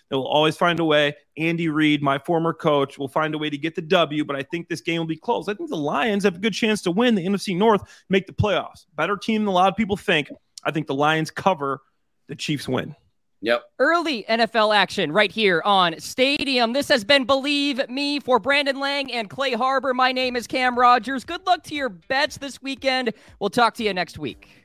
They 0.09 0.15
will 0.15 0.27
always 0.27 0.55
find 0.55 0.79
a 0.79 0.85
way. 0.85 1.15
Andy 1.37 1.67
Reid, 1.67 2.01
my 2.01 2.19
former 2.19 2.53
coach, 2.53 2.97
will 2.97 3.07
find 3.07 3.33
a 3.33 3.37
way 3.37 3.49
to 3.49 3.57
get 3.57 3.75
the 3.75 3.81
W, 3.81 4.23
but 4.23 4.35
I 4.35 4.43
think 4.43 4.67
this 4.67 4.81
game 4.81 4.99
will 4.99 5.07
be 5.07 5.17
close. 5.17 5.47
I 5.47 5.53
think 5.53 5.69
the 5.69 5.77
Lions 5.77 6.23
have 6.23 6.35
a 6.35 6.39
good 6.39 6.53
chance 6.53 6.81
to 6.83 6.91
win 6.91 7.15
the 7.15 7.25
NFC 7.25 7.57
North, 7.57 7.81
make 8.09 8.27
the 8.27 8.33
playoffs. 8.33 8.85
Better 8.95 9.17
team 9.17 9.41
than 9.41 9.47
a 9.47 9.51
lot 9.51 9.69
of 9.69 9.75
people 9.75 9.97
think. 9.97 10.29
I 10.63 10.71
think 10.71 10.87
the 10.87 10.95
Lions 10.95 11.31
cover, 11.31 11.81
the 12.27 12.35
Chiefs 12.35 12.67
win. 12.67 12.95
Yep. 13.41 13.63
Early 13.77 14.25
NFL 14.27 14.75
action 14.75 15.11
right 15.11 15.31
here 15.31 15.61
on 15.65 15.99
Stadium. 15.99 16.73
This 16.73 16.87
has 16.87 17.03
been 17.03 17.27
Bleav 17.27 17.87
Me 17.89 18.19
for 18.19 18.39
Brandon 18.39 18.79
Lang 18.79 19.11
and 19.11 19.29
Clay 19.29 19.53
Harbor. 19.53 19.93
My 19.93 20.11
name 20.11 20.35
is 20.35 20.47
Cam 20.47 20.77
Rogers. 20.77 21.23
Good 21.23 21.45
luck 21.45 21.63
to 21.65 21.75
your 21.75 21.89
bets 21.89 22.37
this 22.37 22.61
weekend. 22.61 23.13
We'll 23.39 23.51
talk 23.51 23.75
to 23.75 23.83
you 23.83 23.93
next 23.93 24.17
week. 24.17 24.64